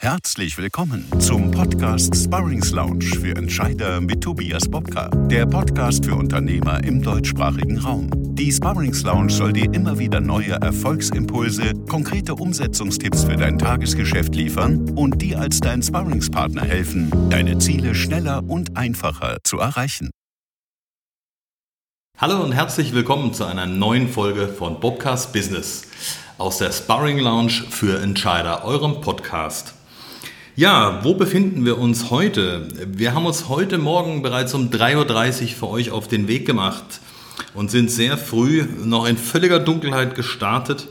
Herzlich 0.00 0.56
willkommen 0.56 1.04
zum 1.18 1.50
Podcast 1.50 2.14
Sparrings 2.14 2.70
Lounge 2.70 3.04
für 3.04 3.34
Entscheider 3.34 4.00
mit 4.00 4.22
Tobias 4.22 4.68
Bobka, 4.68 5.08
der 5.26 5.44
Podcast 5.44 6.04
für 6.04 6.14
Unternehmer 6.14 6.84
im 6.84 7.02
deutschsprachigen 7.02 7.78
Raum. 7.78 8.08
Die 8.36 8.52
Sparrings 8.52 9.02
Lounge 9.02 9.32
soll 9.32 9.52
dir 9.52 9.74
immer 9.74 9.98
wieder 9.98 10.20
neue 10.20 10.52
Erfolgsimpulse, 10.52 11.72
konkrete 11.88 12.36
Umsetzungstipps 12.36 13.24
für 13.24 13.36
dein 13.36 13.58
Tagesgeschäft 13.58 14.36
liefern 14.36 14.88
und 14.90 15.20
dir 15.20 15.40
als 15.40 15.58
dein 15.58 15.82
Sparringspartner 15.82 16.62
helfen, 16.62 17.10
deine 17.28 17.58
Ziele 17.58 17.96
schneller 17.96 18.44
und 18.46 18.76
einfacher 18.76 19.38
zu 19.42 19.58
erreichen. 19.58 20.10
Hallo 22.18 22.44
und 22.44 22.52
herzlich 22.52 22.94
willkommen 22.94 23.34
zu 23.34 23.44
einer 23.44 23.66
neuen 23.66 24.08
Folge 24.08 24.46
von 24.46 24.78
Bobcast 24.78 25.32
Business 25.32 25.88
aus 26.38 26.58
der 26.58 26.70
Sparring 26.70 27.18
Lounge 27.18 27.64
für 27.68 28.00
Entscheider, 28.00 28.64
eurem 28.64 29.00
Podcast. 29.00 29.74
Ja, 30.58 31.04
wo 31.04 31.14
befinden 31.14 31.64
wir 31.64 31.78
uns 31.78 32.10
heute? 32.10 32.66
Wir 32.84 33.14
haben 33.14 33.26
uns 33.26 33.48
heute 33.48 33.78
Morgen 33.78 34.22
bereits 34.22 34.54
um 34.54 34.70
3.30 34.70 35.42
Uhr 35.42 35.48
für 35.50 35.68
euch 35.68 35.90
auf 35.92 36.08
den 36.08 36.26
Weg 36.26 36.46
gemacht 36.46 36.82
und 37.54 37.70
sind 37.70 37.92
sehr 37.92 38.18
früh 38.18 38.64
noch 38.84 39.06
in 39.06 39.16
völliger 39.16 39.60
Dunkelheit 39.60 40.16
gestartet, 40.16 40.88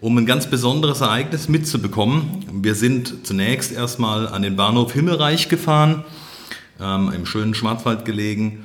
um 0.00 0.16
ein 0.16 0.26
ganz 0.26 0.46
besonderes 0.46 1.00
Ereignis 1.00 1.48
mitzubekommen. 1.48 2.44
Wir 2.52 2.76
sind 2.76 3.26
zunächst 3.26 3.72
erstmal 3.72 4.28
an 4.28 4.42
den 4.42 4.54
Bahnhof 4.54 4.92
Himmelreich 4.92 5.48
gefahren, 5.48 6.04
ähm, 6.80 7.10
im 7.12 7.26
schönen 7.26 7.54
Schwarzwald 7.54 8.04
gelegen. 8.04 8.64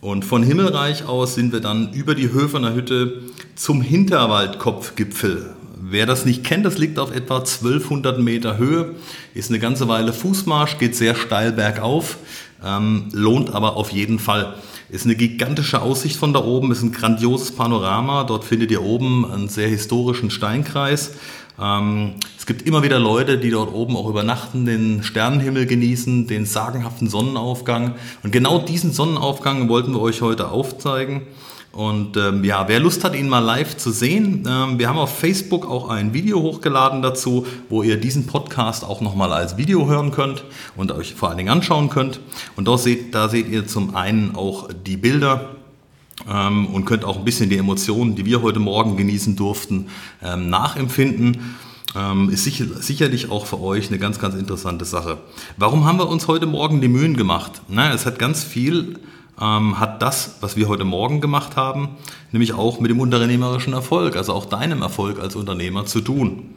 Und 0.00 0.24
von 0.24 0.42
Himmelreich 0.42 1.06
aus 1.06 1.34
sind 1.34 1.52
wir 1.52 1.60
dann 1.60 1.92
über 1.92 2.14
die 2.14 2.32
Höfener 2.32 2.72
Hütte 2.72 3.24
zum 3.56 3.82
Hinterwaldkopfgipfel 3.82 5.54
Wer 5.92 6.06
das 6.06 6.24
nicht 6.24 6.42
kennt, 6.42 6.64
das 6.64 6.78
liegt 6.78 6.98
auf 6.98 7.14
etwa 7.14 7.40
1200 7.40 8.18
Meter 8.18 8.56
Höhe, 8.56 8.94
ist 9.34 9.50
eine 9.50 9.58
ganze 9.58 9.88
Weile 9.88 10.14
Fußmarsch, 10.14 10.78
geht 10.78 10.96
sehr 10.96 11.14
steil 11.14 11.52
bergauf, 11.52 12.16
ähm, 12.64 13.10
lohnt 13.12 13.52
aber 13.52 13.76
auf 13.76 13.90
jeden 13.90 14.18
Fall. 14.18 14.54
Ist 14.88 15.04
eine 15.04 15.16
gigantische 15.16 15.82
Aussicht 15.82 16.16
von 16.16 16.32
da 16.32 16.42
oben, 16.42 16.72
ist 16.72 16.80
ein 16.80 16.92
grandioses 16.92 17.52
Panorama. 17.54 18.24
Dort 18.24 18.44
findet 18.44 18.70
ihr 18.70 18.82
oben 18.82 19.30
einen 19.30 19.50
sehr 19.50 19.68
historischen 19.68 20.30
Steinkreis. 20.30 21.12
Ähm, 21.60 22.14
es 22.38 22.46
gibt 22.46 22.62
immer 22.62 22.82
wieder 22.82 22.98
Leute, 22.98 23.36
die 23.36 23.50
dort 23.50 23.74
oben 23.74 23.94
auch 23.94 24.08
übernachten, 24.08 24.64
den 24.64 25.02
Sternenhimmel 25.02 25.66
genießen, 25.66 26.26
den 26.26 26.46
sagenhaften 26.46 27.10
Sonnenaufgang. 27.10 27.96
Und 28.22 28.32
genau 28.32 28.58
diesen 28.60 28.92
Sonnenaufgang 28.92 29.68
wollten 29.68 29.92
wir 29.92 30.00
euch 30.00 30.22
heute 30.22 30.48
aufzeigen. 30.48 31.20
Und 31.72 32.18
ähm, 32.18 32.44
ja, 32.44 32.68
wer 32.68 32.80
Lust 32.80 33.02
hat, 33.02 33.16
ihn 33.16 33.30
mal 33.30 33.38
live 33.38 33.78
zu 33.78 33.90
sehen, 33.90 34.46
ähm, 34.46 34.78
wir 34.78 34.90
haben 34.90 34.98
auf 34.98 35.18
Facebook 35.18 35.66
auch 35.66 35.88
ein 35.88 36.12
Video 36.12 36.42
hochgeladen 36.42 37.00
dazu, 37.00 37.46
wo 37.70 37.82
ihr 37.82 37.96
diesen 37.96 38.26
Podcast 38.26 38.84
auch 38.84 39.00
nochmal 39.00 39.32
als 39.32 39.56
Video 39.56 39.86
hören 39.86 40.10
könnt 40.10 40.44
und 40.76 40.92
euch 40.92 41.14
vor 41.14 41.30
allen 41.30 41.38
Dingen 41.38 41.48
anschauen 41.48 41.88
könnt. 41.88 42.20
Und 42.56 42.68
da 42.68 42.76
seht, 42.76 43.14
da 43.14 43.30
seht 43.30 43.48
ihr 43.48 43.66
zum 43.66 43.96
einen 43.96 44.36
auch 44.36 44.68
die 44.86 44.98
Bilder 44.98 45.56
ähm, 46.30 46.66
und 46.66 46.84
könnt 46.84 47.06
auch 47.06 47.16
ein 47.16 47.24
bisschen 47.24 47.48
die 47.48 47.56
Emotionen, 47.56 48.16
die 48.16 48.26
wir 48.26 48.42
heute 48.42 48.60
Morgen 48.60 48.98
genießen 48.98 49.34
durften, 49.34 49.86
ähm, 50.22 50.50
nachempfinden. 50.50 51.56
Ähm, 51.96 52.28
ist 52.28 52.44
sicher, 52.44 52.66
sicherlich 52.80 53.30
auch 53.30 53.46
für 53.46 53.60
euch 53.60 53.88
eine 53.88 53.98
ganz, 53.98 54.18
ganz 54.18 54.34
interessante 54.34 54.84
Sache. 54.84 55.18
Warum 55.56 55.86
haben 55.86 55.98
wir 55.98 56.08
uns 56.08 56.28
heute 56.28 56.44
Morgen 56.44 56.82
die 56.82 56.88
Mühen 56.88 57.16
gemacht? 57.16 57.62
Na, 57.68 57.94
es 57.94 58.04
hat 58.04 58.18
ganz 58.18 58.44
viel 58.44 58.98
ähm, 59.42 59.80
hat 59.80 60.00
das, 60.02 60.36
was 60.40 60.56
wir 60.56 60.68
heute 60.68 60.84
Morgen 60.84 61.20
gemacht 61.20 61.56
haben, 61.56 61.96
nämlich 62.30 62.52
auch 62.52 62.78
mit 62.78 62.90
dem 62.90 63.00
unternehmerischen 63.00 63.72
Erfolg, 63.72 64.16
also 64.16 64.32
auch 64.32 64.44
deinem 64.44 64.82
Erfolg 64.82 65.18
als 65.18 65.34
Unternehmer 65.34 65.84
zu 65.84 66.00
tun. 66.00 66.54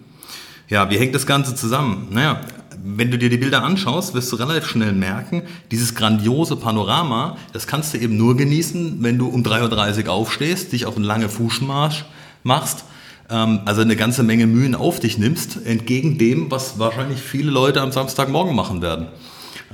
Ja, 0.68 0.90
wie 0.90 0.98
hängt 0.98 1.16
das 1.16 1.26
Ganze 1.26 1.56
zusammen? 1.56 2.08
Naja, 2.12 2.42
wenn 2.84 3.10
du 3.10 3.18
dir 3.18 3.30
die 3.30 3.38
Bilder 3.38 3.64
anschaust, 3.64 4.14
wirst 4.14 4.32
du 4.32 4.36
relativ 4.36 4.68
schnell 4.68 4.94
merken, 4.94 5.44
dieses 5.72 5.96
grandiose 5.96 6.56
Panorama, 6.56 7.38
das 7.54 7.66
kannst 7.66 7.94
du 7.94 7.98
eben 7.98 8.18
nur 8.18 8.38
genießen, 8.38 8.98
wenn 9.02 9.18
du 9.18 9.28
um 9.28 9.42
3.30 9.42 10.06
Uhr 10.06 10.14
aufstehst, 10.14 10.72
dich 10.72 10.86
auf 10.86 10.96
einen 10.96 11.06
langen 11.06 11.30
Fußmarsch 11.30 12.06
machst, 12.44 12.86
ähm, 13.30 13.62
also 13.66 13.82
eine 13.82 13.96
ganze 13.96 14.22
Menge 14.22 14.46
Mühen 14.46 14.76
auf 14.76 15.00
dich 15.00 15.18
nimmst, 15.18 15.66
entgegen 15.66 16.20
dem, 16.20 16.52
was 16.52 16.78
wahrscheinlich 16.78 17.20
viele 17.20 17.50
Leute 17.50 17.82
am 17.82 17.92
Samstagmorgen 17.92 18.56
machen 18.56 18.84
werden. 18.84 19.08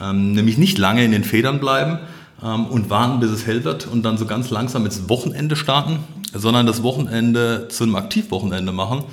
Ähm, 0.01 0.31
nämlich 0.31 0.57
nicht 0.57 0.77
lange 0.77 1.03
in 1.03 1.11
den 1.11 1.25
Federn 1.25 1.59
bleiben, 1.59 1.99
ähm, 2.43 2.65
und 2.67 2.89
warten, 2.89 3.19
bis 3.19 3.31
es 3.31 3.45
hell 3.45 3.63
wird 3.63 3.87
und 3.87 4.03
dann 4.03 4.17
so 4.17 4.25
ganz 4.25 4.49
langsam 4.49 4.85
ins 4.85 5.09
Wochenende 5.09 5.55
starten, 5.55 5.99
sondern 6.33 6.65
das 6.65 6.83
Wochenende 6.83 7.67
zu 7.69 7.83
einem 7.83 7.95
Aktivwochenende 7.95 8.71
machen. 8.71 9.03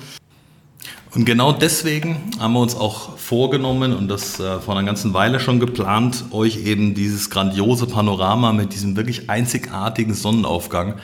Und 1.15 1.25
genau 1.25 1.51
deswegen 1.51 2.17
haben 2.39 2.53
wir 2.53 2.59
uns 2.59 2.75
auch 2.75 3.17
vorgenommen 3.17 3.95
und 3.95 4.09
das 4.09 4.39
äh, 4.39 4.59
vor 4.59 4.77
einer 4.77 4.85
ganzen 4.85 5.13
Weile 5.13 5.39
schon 5.39 5.59
geplant, 5.59 6.25
euch 6.31 6.65
eben 6.65 6.93
dieses 6.93 7.31
grandiose 7.31 7.87
Panorama 7.87 8.53
mit 8.53 8.73
diesem 8.73 8.95
wirklich 8.95 9.27
einzigartigen 9.29 10.13
Sonnenaufgang 10.13 10.95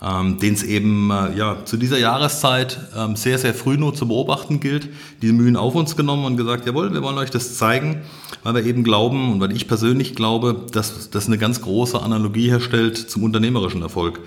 ähm, 0.00 0.38
den 0.38 0.54
es 0.54 0.62
eben 0.62 1.10
äh, 1.10 1.36
ja, 1.36 1.64
zu 1.64 1.76
dieser 1.76 1.98
Jahreszeit 1.98 2.78
ähm, 2.96 3.16
sehr, 3.16 3.38
sehr 3.38 3.52
früh 3.52 3.76
nur 3.76 3.94
zu 3.94 4.06
beobachten 4.06 4.60
gilt, 4.60 4.88
diese 5.22 5.32
Mühen 5.32 5.56
auf 5.56 5.74
uns 5.74 5.96
genommen 5.96 6.24
und 6.24 6.36
gesagt, 6.36 6.66
jawohl, 6.66 6.92
wir 6.92 7.02
wollen 7.02 7.18
euch 7.18 7.30
das 7.30 7.56
zeigen, 7.56 8.02
weil 8.44 8.54
wir 8.54 8.64
eben 8.64 8.84
glauben 8.84 9.32
und 9.32 9.40
weil 9.40 9.54
ich 9.56 9.66
persönlich 9.66 10.14
glaube, 10.14 10.66
dass 10.72 11.10
das 11.10 11.26
eine 11.26 11.38
ganz 11.38 11.60
große 11.62 12.00
Analogie 12.00 12.48
herstellt 12.48 12.96
zum 12.96 13.24
unternehmerischen 13.24 13.82
Erfolg. 13.82 14.20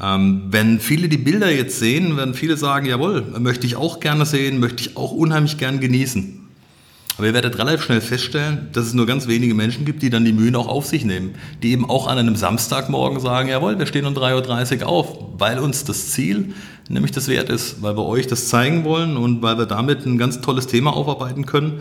Ähm, 0.00 0.42
wenn 0.50 0.78
viele 0.78 1.08
die 1.08 1.18
Bilder 1.18 1.50
jetzt 1.50 1.80
sehen, 1.80 2.16
werden 2.16 2.34
viele 2.34 2.56
sagen, 2.56 2.86
jawohl, 2.86 3.24
möchte 3.40 3.66
ich 3.66 3.74
auch 3.74 3.98
gerne 3.98 4.24
sehen, 4.24 4.60
möchte 4.60 4.82
ich 4.82 4.96
auch 4.96 5.10
unheimlich 5.10 5.58
gern 5.58 5.80
genießen. 5.80 6.37
Aber 7.18 7.26
ihr 7.26 7.34
werdet 7.34 7.58
relativ 7.58 7.82
schnell 7.82 8.00
feststellen, 8.00 8.68
dass 8.72 8.86
es 8.86 8.94
nur 8.94 9.04
ganz 9.04 9.26
wenige 9.26 9.52
Menschen 9.52 9.84
gibt, 9.84 10.02
die 10.02 10.08
dann 10.10 10.24
die 10.24 10.32
Mühen 10.32 10.54
auch 10.54 10.68
auf 10.68 10.86
sich 10.86 11.04
nehmen. 11.04 11.34
Die 11.64 11.72
eben 11.72 11.90
auch 11.90 12.06
an 12.06 12.16
einem 12.16 12.36
Samstagmorgen 12.36 13.18
sagen, 13.18 13.48
jawohl, 13.48 13.76
wir 13.76 13.86
stehen 13.86 14.06
um 14.06 14.14
3.30 14.14 14.82
Uhr 14.82 14.86
auf, 14.86 15.18
weil 15.36 15.58
uns 15.58 15.82
das 15.82 16.10
Ziel 16.10 16.54
nämlich 16.88 17.10
das 17.10 17.26
wert 17.26 17.50
ist, 17.50 17.82
weil 17.82 17.96
wir 17.96 18.06
euch 18.06 18.28
das 18.28 18.48
zeigen 18.48 18.84
wollen 18.84 19.16
und 19.16 19.42
weil 19.42 19.58
wir 19.58 19.66
damit 19.66 20.06
ein 20.06 20.16
ganz 20.16 20.40
tolles 20.40 20.68
Thema 20.68 20.96
aufarbeiten 20.96 21.44
können. 21.44 21.80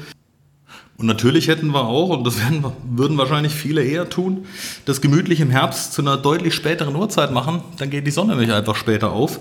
Und 0.98 1.06
natürlich 1.06 1.48
hätten 1.48 1.68
wir 1.68 1.86
auch, 1.86 2.10
und 2.10 2.26
das 2.26 2.40
werden, 2.40 2.66
würden 2.90 3.18
wahrscheinlich 3.20 3.54
viele 3.54 3.84
eher 3.84 4.10
tun, 4.10 4.46
das 4.86 5.02
gemütlich 5.02 5.40
im 5.40 5.52
Herbst 5.52 5.94
zu 5.94 6.02
einer 6.02 6.18
deutlich 6.18 6.56
späteren 6.56 6.96
Uhrzeit 6.96 7.32
machen. 7.32 7.62
Dann 7.78 7.92
geht 7.92 8.08
die 8.08 8.12
Sonne 8.12 8.32
nämlich 8.36 8.52
einfach 8.52 8.76
später 8.76 9.12
auf. 9.12 9.40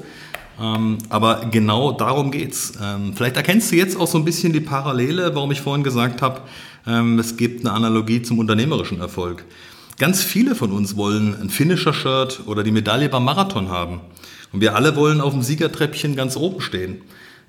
Ähm, 0.60 0.98
aber 1.08 1.46
genau 1.50 1.92
darum 1.92 2.30
geht's. 2.30 2.72
Ähm, 2.82 3.12
vielleicht 3.14 3.36
erkennst 3.36 3.70
du 3.70 3.76
jetzt 3.76 3.96
auch 3.96 4.06
so 4.06 4.18
ein 4.18 4.24
bisschen 4.24 4.52
die 4.52 4.60
Parallele, 4.60 5.34
warum 5.34 5.50
ich 5.50 5.60
vorhin 5.60 5.84
gesagt 5.84 6.22
habe, 6.22 6.40
ähm, 6.86 7.18
es 7.18 7.36
gibt 7.36 7.66
eine 7.66 7.74
Analogie 7.74 8.22
zum 8.22 8.38
unternehmerischen 8.38 9.00
Erfolg. 9.00 9.44
Ganz 9.98 10.22
viele 10.22 10.54
von 10.54 10.72
uns 10.72 10.96
wollen 10.96 11.36
ein 11.40 11.50
Finisher-Shirt 11.50 12.42
oder 12.46 12.62
die 12.62 12.70
Medaille 12.70 13.08
beim 13.08 13.24
Marathon 13.24 13.70
haben. 13.70 14.00
Und 14.52 14.60
wir 14.60 14.74
alle 14.74 14.96
wollen 14.96 15.20
auf 15.20 15.32
dem 15.32 15.42
Siegertreppchen 15.42 16.16
ganz 16.16 16.36
oben 16.36 16.60
stehen. 16.60 17.00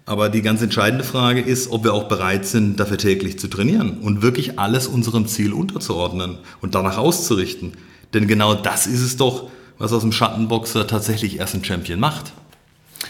Aber 0.05 0.29
die 0.29 0.41
ganz 0.41 0.61
entscheidende 0.61 1.03
Frage 1.03 1.41
ist, 1.41 1.69
ob 1.69 1.83
wir 1.83 1.93
auch 1.93 2.05
bereit 2.05 2.45
sind, 2.45 2.79
dafür 2.79 2.97
täglich 2.97 3.37
zu 3.37 3.49
trainieren 3.49 3.97
und 3.99 4.21
wirklich 4.21 4.57
alles 4.57 4.87
unserem 4.87 5.27
Ziel 5.27 5.51
unterzuordnen 5.51 6.37
und 6.61 6.75
danach 6.75 6.97
auszurichten. 6.97 7.73
Denn 8.13 8.27
genau 8.27 8.55
das 8.55 8.87
ist 8.87 9.01
es 9.01 9.17
doch, 9.17 9.49
was 9.77 9.91
aus 9.91 10.03
dem 10.03 10.13
Schattenboxer 10.13 10.87
tatsächlich 10.87 11.39
erst 11.39 11.55
ein 11.55 11.63
Champion 11.65 11.99
macht. 11.99 12.31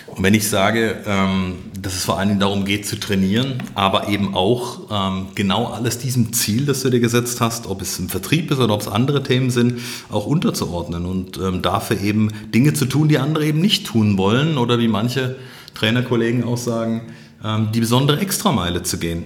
Und 0.07 0.23
wenn 0.23 0.33
ich 0.33 0.49
sage, 0.49 0.97
ähm, 1.05 1.55
dass 1.79 1.93
es 1.93 2.05
vor 2.05 2.17
allen 2.17 2.29
Dingen 2.29 2.39
darum 2.39 2.65
geht 2.65 2.87
zu 2.87 2.99
trainieren, 2.99 3.63
aber 3.75 4.09
eben 4.09 4.35
auch 4.35 4.79
ähm, 4.91 5.27
genau 5.35 5.67
alles 5.67 5.99
diesem 5.99 6.33
Ziel, 6.33 6.65
das 6.65 6.81
du 6.81 6.89
dir 6.89 6.99
gesetzt 6.99 7.39
hast, 7.39 7.67
ob 7.67 7.81
es 7.81 7.99
im 7.99 8.09
Vertrieb 8.09 8.51
ist 8.51 8.59
oder 8.59 8.73
ob 8.73 8.81
es 8.81 8.87
andere 8.87 9.23
Themen 9.23 9.49
sind, 9.49 9.79
auch 10.09 10.25
unterzuordnen 10.25 11.05
und 11.05 11.37
ähm, 11.37 11.61
dafür 11.61 12.01
eben 12.01 12.29
Dinge 12.53 12.73
zu 12.73 12.85
tun, 12.85 13.07
die 13.07 13.17
andere 13.17 13.45
eben 13.45 13.61
nicht 13.61 13.85
tun 13.85 14.17
wollen 14.17 14.57
oder 14.57 14.79
wie 14.79 14.87
manche 14.87 15.35
Trainerkollegen 15.75 16.43
auch 16.43 16.57
sagen, 16.57 17.01
die 17.71 17.79
besondere 17.79 18.19
Extrameile 18.19 18.81
zu 18.81 18.97
gehen. 18.97 19.23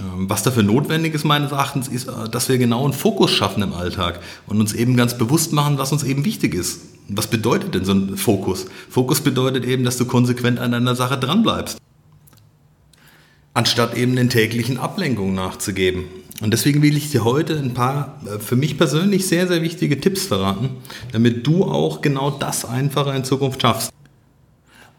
Was 0.00 0.42
dafür 0.42 0.62
notwendig 0.62 1.14
ist 1.14 1.24
meines 1.24 1.52
Erachtens, 1.52 1.88
ist, 1.88 2.08
äh, 2.08 2.28
dass 2.30 2.48
wir 2.48 2.58
genau 2.58 2.84
einen 2.84 2.92
Fokus 2.92 3.30
schaffen 3.30 3.62
im 3.62 3.72
Alltag 3.72 4.20
und 4.46 4.58
uns 4.60 4.72
eben 4.72 4.96
ganz 4.96 5.16
bewusst 5.16 5.52
machen, 5.52 5.78
was 5.78 5.92
uns 5.92 6.02
eben 6.02 6.24
wichtig 6.24 6.54
ist. 6.54 6.80
Was 7.08 7.26
bedeutet 7.26 7.74
denn 7.74 7.84
so 7.84 7.92
ein 7.92 8.16
Fokus? 8.16 8.66
Fokus 8.88 9.20
bedeutet 9.20 9.64
eben, 9.64 9.84
dass 9.84 9.98
du 9.98 10.06
konsequent 10.06 10.58
an 10.58 10.72
deiner 10.72 10.94
Sache 10.94 11.18
dranbleibst. 11.18 11.78
Anstatt 13.52 13.96
eben 13.96 14.16
den 14.16 14.30
täglichen 14.30 14.78
Ablenkungen 14.78 15.34
nachzugeben. 15.34 16.04
Und 16.40 16.50
deswegen 16.52 16.82
will 16.82 16.96
ich 16.96 17.10
dir 17.10 17.24
heute 17.24 17.56
ein 17.58 17.74
paar 17.74 18.20
äh, 18.26 18.38
für 18.38 18.56
mich 18.56 18.76
persönlich 18.76 19.28
sehr, 19.28 19.46
sehr 19.46 19.62
wichtige 19.62 20.00
Tipps 20.00 20.26
verraten, 20.26 20.70
damit 21.12 21.46
du 21.46 21.64
auch 21.64 22.00
genau 22.00 22.30
das 22.30 22.64
einfacher 22.64 23.14
in 23.14 23.24
Zukunft 23.24 23.62
schaffst. 23.62 23.90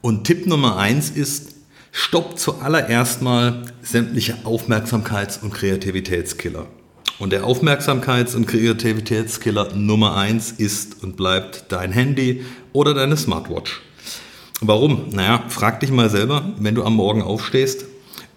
Und 0.02 0.24
Tipp 0.24 0.48
Nummer 0.48 0.78
eins 0.78 1.10
ist, 1.10 1.56
Stopp 1.92 2.38
zuallererst 2.38 3.22
mal 3.22 3.66
sämtliche 3.82 4.36
Aufmerksamkeits- 4.44 5.42
und 5.42 5.54
Kreativitätskiller. 5.54 6.68
Und 7.18 7.32
der 7.32 7.46
Aufmerksamkeits- 7.46 8.36
und 8.36 8.46
Kreativitätskiller 8.46 9.74
Nummer 9.74 10.18
eins 10.18 10.52
ist 10.52 11.02
und 11.02 11.16
bleibt 11.16 11.66
dein 11.70 11.92
Handy 11.92 12.44
oder 12.74 12.94
deine 12.94 13.16
Smartwatch. 13.16 13.82
Warum? 14.62 15.10
Naja, 15.12 15.44
frag 15.48 15.80
dich 15.80 15.92
mal 15.92 16.10
selber, 16.10 16.54
wenn 16.60 16.76
du 16.76 16.84
am 16.84 16.96
Morgen 16.96 17.22
aufstehst, 17.22 17.86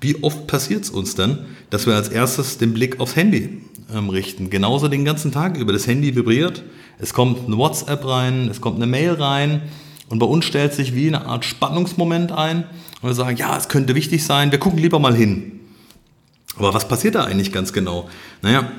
Wie 0.01 0.23
oft 0.23 0.47
passiert 0.47 0.85
es 0.85 0.91
uns 0.91 1.17
denn, 1.17 1.39
dass 1.71 1.87
wir 1.87 1.95
als 1.95 2.09
erstes 2.09 2.59
den 2.59 2.73
Blick 2.73 3.01
aufs 3.01 3.17
Handy 3.17 3.63
ähm, 3.93 4.11
richten? 4.11 4.49
Genauso 4.49 4.87
den 4.89 5.05
ganzen 5.05 5.33
Tag 5.33 5.57
über. 5.57 5.73
Das 5.73 5.87
Handy 5.87 6.15
vibriert, 6.15 6.63
es 6.99 7.13
kommt 7.13 7.47
eine 7.47 7.59
WhatsApp 7.59 8.07
rein, 8.07 8.49
es 8.49 8.61
kommt 8.61 8.77
eine 8.77 8.87
Mail 8.87 9.15
rein 9.15 9.63
und 10.09 10.21
bei 10.21 10.27
uns 10.27 10.45
stellt 10.45 10.73
sich 10.73 10.95
wie 10.95 11.09
eine 11.09 11.27
Art 11.27 11.45
Spannungsmoment 11.45 12.31
ein 12.31 12.65
und 13.03 13.09
wir 13.09 13.15
sagen, 13.15 13.37
ja, 13.37 13.57
es 13.57 13.69
könnte 13.69 13.97
wichtig 13.97 14.25
sein, 14.25 14.53
wir 14.53 14.59
gucken 14.59 14.79
lieber 14.79 15.01
mal 15.01 15.17
hin. 15.17 15.58
Aber 16.59 16.75
was 16.75 16.89
passiert 16.89 17.15
da 17.15 17.25
eigentlich 17.25 17.53
ganz 17.53 17.73
genau? 17.73 18.09
Naja, 18.43 18.71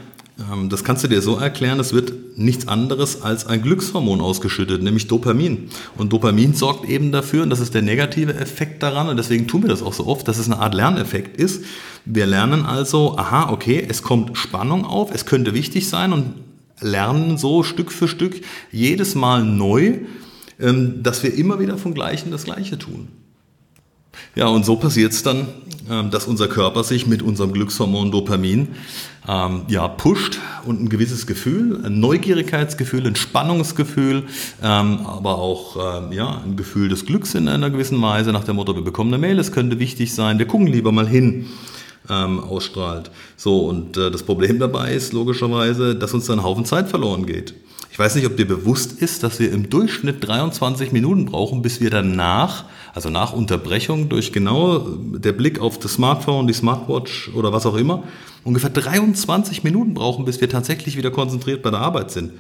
ähm, 0.52 0.70
das 0.70 0.84
kannst 0.84 1.04
du 1.04 1.08
dir 1.08 1.22
so 1.22 1.38
erklären, 1.38 1.80
es 1.80 1.94
wird 1.94 2.38
nichts 2.38 2.68
anderes 2.68 3.22
als 3.22 3.46
ein 3.46 3.62
Glückshormon 3.62 4.22
ausgeschüttet, 4.22 4.82
nämlich 4.82 5.08
Dopamin. 5.08 5.70
Und 5.98 6.14
Dopamin 6.14 6.54
sorgt 6.54 6.88
eben 6.88 7.12
dafür, 7.12 7.44
und 7.44 7.50
das 7.50 7.60
ist 7.60 7.74
der 7.74 7.82
negative 7.82 8.36
Effekt 8.36 8.84
daran, 8.84 9.10
und 9.10 9.18
deswegen 9.18 9.48
tun 9.48 9.64
wir 9.64 9.70
das 9.70 9.82
auch 9.82 9.94
so 9.94 10.08
oft, 10.08 10.28
dass 10.28 10.38
es 10.38 10.48
eine 10.48 10.60
Art 10.60 10.74
Lerneffekt 10.74 11.38
ist. 11.38 11.64
Wir 12.06 12.26
lernen 12.26 12.66
also, 12.66 13.18
aha, 13.18 13.52
okay, 13.52 13.86
es 13.88 14.02
kommt 14.02 14.38
Spannung 14.38 14.86
auf, 14.86 15.14
es 15.14 15.26
könnte 15.26 15.54
wichtig 15.54 15.90
sein 15.90 16.14
und 16.14 16.34
lernen 16.82 17.38
so 17.38 17.64
Stück 17.64 17.92
für 17.92 18.08
Stück 18.08 18.42
jedes 18.72 19.16
Mal 19.16 19.44
neu, 19.44 20.00
ähm, 20.60 21.04
dass 21.04 21.24
wir 21.24 21.34
immer 21.34 21.60
wieder 21.60 21.78
vom 21.78 21.94
Gleichen 21.94 22.32
das 22.32 22.46
Gleiche 22.46 22.78
tun. 22.78 23.10
Ja, 24.36 24.48
und 24.48 24.66
so 24.66 24.76
passiert 24.76 25.14
es 25.14 25.24
dann, 25.24 25.48
ähm, 25.90 26.12
dass 26.12 26.26
unser 26.26 26.48
Körper 26.48 26.84
sich 26.84 27.08
mit 27.08 27.22
unserem 27.22 27.52
Glückshormon 27.52 28.12
Dopamin 28.12 28.70
ähm, 29.28 29.64
ja, 29.68 29.88
pusht 29.88 30.40
und 30.66 30.82
ein 30.82 30.90
gewisses 30.90 31.28
Gefühl, 31.28 31.86
ein 31.86 32.00
Neugierigkeitsgefühl, 32.00 33.08
ein 33.08 33.16
Spannungsgefühl, 33.16 34.24
ähm, 34.62 35.00
aber 35.06 35.40
auch 35.40 36.02
ähm, 36.02 36.12
ja, 36.12 36.42
ein 36.46 36.56
Gefühl 36.56 36.90
des 36.90 37.06
Glücks 37.06 37.36
in 37.36 37.48
einer 37.48 37.70
gewissen 37.70 38.02
Weise, 38.02 38.32
nach 38.32 38.44
dem 38.44 38.58
Motto, 38.58 38.76
wir 38.76 38.84
bekommen 38.84 39.14
eine 39.14 39.20
Mail, 39.20 39.40
es 39.40 39.52
könnte 39.52 39.80
wichtig 39.80 40.14
sein, 40.14 40.40
wir 40.40 40.48
gucken 40.48 40.68
lieber 40.68 40.92
mal 40.92 41.08
hin. 41.08 41.48
Ähm, 42.10 42.40
ausstrahlt. 42.40 43.12
So, 43.36 43.68
und 43.68 43.96
äh, 43.96 44.10
das 44.10 44.24
Problem 44.24 44.58
dabei 44.58 44.96
ist 44.96 45.14
logischerweise, 45.14 45.96
dass 45.96 46.14
uns 46.14 46.26
dann 46.26 46.40
ein 46.40 46.44
Haufen 46.44 46.66
Zeit 46.66 46.90
verloren 46.90 47.28
geht. 47.28 47.54
Ich 48.00 48.06
weiß 48.06 48.16
nicht, 48.16 48.28
ob 48.28 48.38
dir 48.38 48.48
bewusst 48.48 49.02
ist, 49.02 49.24
dass 49.24 49.42
wir 49.42 49.52
im 49.52 49.70
Durchschnitt 49.70 50.26
23 50.26 50.94
Minuten 50.94 51.26
brauchen, 51.26 51.62
bis 51.62 51.82
wir 51.82 51.90
danach, 51.90 52.64
also 52.94 53.10
nach 53.10 53.34
Unterbrechung 53.34 54.08
durch 54.08 54.32
genau 54.32 54.80
der 54.80 55.34
Blick 55.34 55.60
auf 55.60 55.80
das 55.80 55.96
Smartphone, 55.96 56.48
die 56.48 56.54
Smartwatch 56.54 57.30
oder 57.36 57.52
was 57.52 57.66
auch 57.66 57.76
immer, 57.76 58.06
ungefähr 58.46 58.70
23 58.70 59.66
Minuten 59.66 59.96
brauchen, 59.96 60.24
bis 60.24 60.40
wir 60.40 60.48
tatsächlich 60.48 60.96
wieder 60.96 61.12
konzentriert 61.12 61.62
bei 61.62 61.72
der 61.72 61.82
Arbeit 61.82 62.12
sind. 62.12 62.32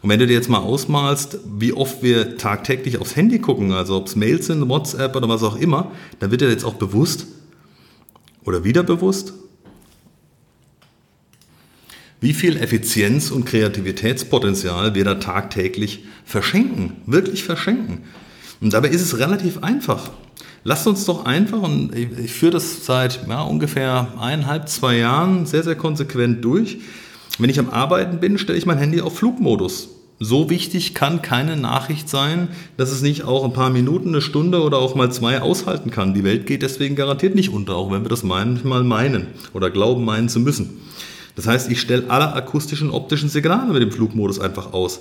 Und 0.00 0.08
wenn 0.08 0.20
du 0.20 0.26
dir 0.26 0.32
jetzt 0.32 0.48
mal 0.48 0.56
ausmalst, 0.56 1.38
wie 1.58 1.74
oft 1.74 2.02
wir 2.02 2.38
tagtäglich 2.38 2.96
aufs 2.96 3.14
Handy 3.14 3.40
gucken, 3.40 3.72
also 3.72 3.94
ob 3.94 4.06
es 4.06 4.16
Mails 4.16 4.46
sind, 4.46 4.70
WhatsApp 4.70 5.14
oder 5.14 5.28
was 5.28 5.42
auch 5.42 5.56
immer, 5.56 5.92
dann 6.18 6.30
wird 6.30 6.40
dir 6.40 6.48
jetzt 6.48 6.64
auch 6.64 6.76
bewusst 6.76 7.26
oder 8.42 8.64
wieder 8.64 8.84
bewusst, 8.84 9.34
wie 12.20 12.32
viel 12.32 12.56
Effizienz 12.56 13.30
und 13.30 13.44
Kreativitätspotenzial 13.44 14.94
wir 14.94 15.04
da 15.04 15.14
tagtäglich 15.16 16.04
verschenken, 16.24 16.92
wirklich 17.06 17.44
verschenken. 17.44 18.02
Und 18.60 18.72
dabei 18.72 18.88
ist 18.88 19.02
es 19.02 19.18
relativ 19.18 19.62
einfach. 19.62 20.10
Lasst 20.64 20.86
uns 20.86 21.04
doch 21.04 21.24
einfach, 21.24 21.62
und 21.62 21.94
ich, 21.94 22.32
führe 22.32 22.52
das 22.52 22.84
seit 22.84 23.20
ja, 23.28 23.42
ungefähr 23.42 24.08
eineinhalb, 24.20 24.68
zwei 24.68 24.96
Jahren 24.98 25.46
sehr, 25.46 25.62
sehr 25.62 25.76
konsequent 25.76 26.44
durch. 26.44 26.78
Wenn 27.38 27.50
ich 27.50 27.60
am 27.60 27.70
Arbeiten 27.70 28.18
bin, 28.18 28.36
stelle 28.36 28.58
ich 28.58 28.66
mein 28.66 28.78
Handy 28.78 29.00
auf 29.00 29.16
Flugmodus. 29.16 29.90
So 30.20 30.50
wichtig 30.50 30.94
kann 30.94 31.22
keine 31.22 31.56
Nachricht 31.56 32.08
sein, 32.08 32.48
dass 32.76 32.90
es 32.90 33.02
nicht 33.02 33.22
auch 33.22 33.44
ein 33.44 33.52
paar 33.52 33.70
Minuten, 33.70 34.08
eine 34.08 34.20
Stunde 34.20 34.62
oder 34.62 34.78
auch 34.78 34.96
mal 34.96 35.12
zwei 35.12 35.40
aushalten 35.40 35.92
kann. 35.92 36.12
Die 36.12 36.24
Welt 36.24 36.46
geht 36.46 36.62
deswegen 36.62 36.96
garantiert 36.96 37.36
nicht 37.36 37.50
unter, 37.50 37.76
auch 37.76 37.92
wenn 37.92 38.02
wir 38.02 38.08
das 38.08 38.24
manchmal 38.24 38.82
meinen 38.82 39.28
oder 39.54 39.70
glauben 39.70 40.04
meinen 40.04 40.28
zu 40.28 40.40
müssen. 40.40 40.80
Das 41.38 41.46
heißt, 41.46 41.70
ich 41.70 41.80
stelle 41.80 42.10
alle 42.10 42.32
akustischen, 42.32 42.90
optischen 42.90 43.28
Signale 43.28 43.72
mit 43.72 43.80
dem 43.80 43.92
Flugmodus 43.92 44.40
einfach 44.40 44.72
aus. 44.72 44.98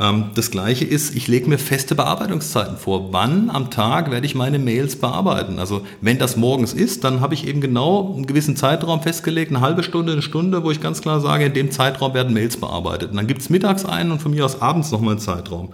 Ähm, 0.00 0.30
das 0.34 0.50
gleiche 0.50 0.84
ist, 0.84 1.14
ich 1.14 1.28
lege 1.28 1.48
mir 1.48 1.58
feste 1.58 1.94
Bearbeitungszeiten 1.94 2.76
vor. 2.76 3.12
Wann 3.12 3.50
am 3.50 3.70
Tag 3.70 4.10
werde 4.10 4.26
ich 4.26 4.34
meine 4.34 4.58
Mails 4.58 4.96
bearbeiten? 4.96 5.60
Also 5.60 5.86
wenn 6.00 6.18
das 6.18 6.36
morgens 6.36 6.72
ist, 6.72 7.04
dann 7.04 7.20
habe 7.20 7.34
ich 7.34 7.46
eben 7.46 7.60
genau 7.60 8.14
einen 8.16 8.26
gewissen 8.26 8.56
Zeitraum 8.56 9.00
festgelegt, 9.00 9.52
eine 9.52 9.60
halbe 9.60 9.84
Stunde, 9.84 10.10
eine 10.10 10.22
Stunde, 10.22 10.64
wo 10.64 10.72
ich 10.72 10.80
ganz 10.80 11.02
klar 11.02 11.20
sage, 11.20 11.44
in 11.44 11.54
dem 11.54 11.70
Zeitraum 11.70 12.14
werden 12.14 12.34
Mails 12.34 12.56
bearbeitet. 12.56 13.12
Und 13.12 13.16
dann 13.16 13.28
gibt 13.28 13.42
es 13.42 13.48
mittags 13.48 13.84
einen 13.84 14.10
und 14.10 14.20
von 14.20 14.32
mir 14.32 14.44
aus 14.44 14.60
abends 14.60 14.90
nochmal 14.90 15.12
einen 15.12 15.20
Zeitraum. 15.20 15.68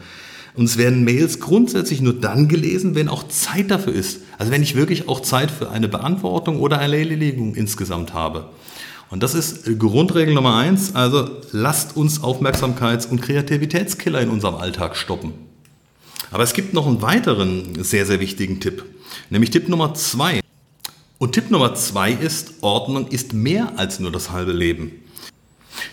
Und 0.54 0.66
es 0.66 0.76
werden 0.76 1.04
Mails 1.04 1.40
grundsätzlich 1.40 2.02
nur 2.02 2.12
dann 2.12 2.48
gelesen, 2.48 2.94
wenn 2.94 3.08
auch 3.08 3.28
Zeit 3.28 3.70
dafür 3.70 3.94
ist. 3.94 4.20
Also 4.36 4.52
wenn 4.52 4.62
ich 4.62 4.74
wirklich 4.74 5.08
auch 5.08 5.20
Zeit 5.20 5.50
für 5.50 5.70
eine 5.70 5.88
Beantwortung 5.88 6.60
oder 6.60 6.80
eine 6.80 6.98
Erledigung 6.98 7.54
insgesamt 7.54 8.12
habe. 8.12 8.50
Und 9.12 9.22
das 9.22 9.34
ist 9.34 9.78
Grundregel 9.78 10.32
Nummer 10.32 10.56
eins. 10.56 10.94
Also 10.94 11.28
lasst 11.50 11.98
uns 11.98 12.22
Aufmerksamkeits- 12.22 13.06
und 13.06 13.20
Kreativitätskiller 13.20 14.22
in 14.22 14.30
unserem 14.30 14.54
Alltag 14.54 14.96
stoppen. 14.96 15.34
Aber 16.30 16.44
es 16.44 16.54
gibt 16.54 16.72
noch 16.72 16.86
einen 16.86 17.02
weiteren 17.02 17.84
sehr, 17.84 18.06
sehr 18.06 18.20
wichtigen 18.20 18.58
Tipp. 18.58 18.86
Nämlich 19.28 19.50
Tipp 19.50 19.68
Nummer 19.68 19.92
zwei. 19.92 20.40
Und 21.18 21.32
Tipp 21.32 21.50
Nummer 21.50 21.74
zwei 21.74 22.10
ist, 22.10 22.54
Ordnung 22.62 23.06
ist 23.08 23.34
mehr 23.34 23.74
als 23.76 24.00
nur 24.00 24.10
das 24.10 24.30
halbe 24.30 24.52
Leben. 24.52 24.92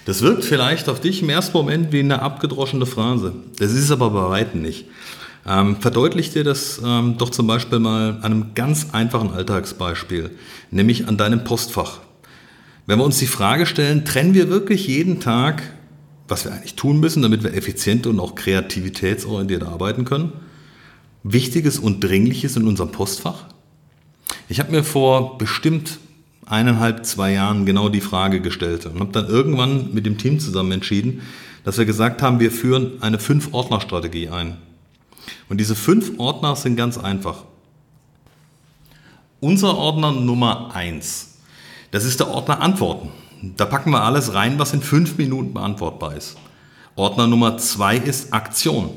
Das 0.06 0.22
wirkt 0.22 0.46
vielleicht 0.46 0.88
auf 0.88 1.02
dich 1.02 1.22
im 1.22 1.28
ersten 1.28 1.58
Moment 1.58 1.92
wie 1.92 2.00
eine 2.00 2.22
abgedroschene 2.22 2.86
Phrase. 2.86 3.34
Das 3.58 3.74
ist 3.74 3.92
aber 3.92 4.12
bei 4.12 4.30
weitem 4.30 4.62
nicht. 4.62 4.86
Ähm, 5.46 5.76
verdeutlicht 5.82 6.36
dir 6.36 6.46
das 6.46 6.80
ähm, 6.86 7.18
doch 7.18 7.32
zum 7.32 7.48
Beispiel 7.48 7.80
mal 7.80 8.12
an 8.22 8.24
einem 8.24 8.56
ganz 8.56 8.92
einfachen 8.94 9.34
Alltagsbeispiel, 9.34 10.32
nämlich 10.72 11.10
an 11.10 11.18
deinem 11.18 11.44
Postfach. 11.44 12.00
Wenn 12.90 12.98
wir 12.98 13.06
uns 13.06 13.20
die 13.20 13.28
Frage 13.28 13.68
stellen, 13.68 14.04
trennen 14.04 14.34
wir 14.34 14.50
wirklich 14.50 14.88
jeden 14.88 15.20
Tag, 15.20 15.62
was 16.28 16.46
wir 16.46 16.54
eigentlich 16.54 16.74
tun 16.74 17.00
müssen, 17.00 17.22
damit 17.22 17.44
wir 17.44 17.54
effizient 17.54 18.08
und 18.08 18.20
auch 18.20 18.34
kreativitätsorientiert 18.34 19.62
arbeiten 19.62 20.06
können, 20.06 20.34
Wichtiges 21.22 21.78
und 21.78 22.04
Dringliches 22.04 22.56
in 22.56 22.68
unserem 22.68 22.92
Postfach? 22.92 23.46
Ich 24.48 24.60
habe 24.60 24.72
mir 24.72 24.84
vor 24.84 25.38
bestimmt 25.38 26.00
eineinhalb, 26.48 27.06
zwei 27.06 27.32
Jahren 27.32 27.68
genau 27.68 27.90
die 27.90 28.02
Frage 28.02 28.42
gestellt 28.42 28.88
und 28.88 29.00
habe 29.00 29.12
dann 29.12 29.28
irgendwann 29.28 29.94
mit 29.94 30.08
dem 30.08 30.18
Team 30.18 30.40
zusammen 30.40 30.72
entschieden, 30.72 31.22
dass 31.64 31.78
wir 31.78 31.86
gesagt 31.86 32.24
haben, 32.24 32.40
wir 32.40 32.50
führen 32.50 33.04
eine 33.04 33.20
Fünf-Ordner-Strategie 33.20 34.30
ein. 34.30 34.58
Und 35.48 35.60
diese 35.60 35.76
fünf 35.76 36.14
Ordner 36.18 36.56
sind 36.56 36.76
ganz 36.76 36.98
einfach. 36.98 37.44
Unser 39.42 39.78
Ordner 39.78 40.12
Nummer 40.12 40.74
eins 40.74 41.29
das 41.92 42.06
ist 42.06 42.20
der 42.20 42.30
Ordner 42.30 42.62
Antworten. 42.62 43.10
Da 43.42 43.66
packen 43.66 43.92
wir 43.92 44.04
alles 44.04 44.34
rein, 44.34 44.60
was 44.60 44.74
in 44.74 44.82
fünf 44.82 45.18
Minuten 45.18 45.54
beantwortbar 45.54 46.16
ist. 46.16 46.38
Ordner 46.96 47.28
Nummer 47.28 47.58
zwei 47.58 47.98
ist 47.98 48.34
Aktion. 48.34 48.90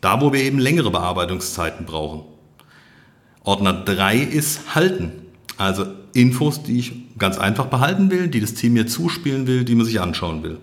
Da, 0.00 0.20
wo 0.20 0.32
wir 0.32 0.42
eben 0.42 0.58
längere 0.58 0.90
Bearbeitungszeiten 0.90 1.86
brauchen. 1.86 2.22
Ordner 3.44 3.72
drei 3.72 4.18
ist 4.18 4.74
Halten. 4.74 5.12
Also 5.56 5.86
Infos, 6.12 6.62
die 6.62 6.78
ich 6.78 6.92
ganz 7.18 7.38
einfach 7.38 7.66
behalten 7.66 8.10
will, 8.10 8.28
die 8.28 8.40
das 8.40 8.54
Team 8.54 8.72
mir 8.72 8.86
zuspielen 8.86 9.46
will, 9.46 9.64
die 9.64 9.74
man 9.74 9.86
sich 9.86 10.00
anschauen 10.00 10.42
will. 10.42 10.58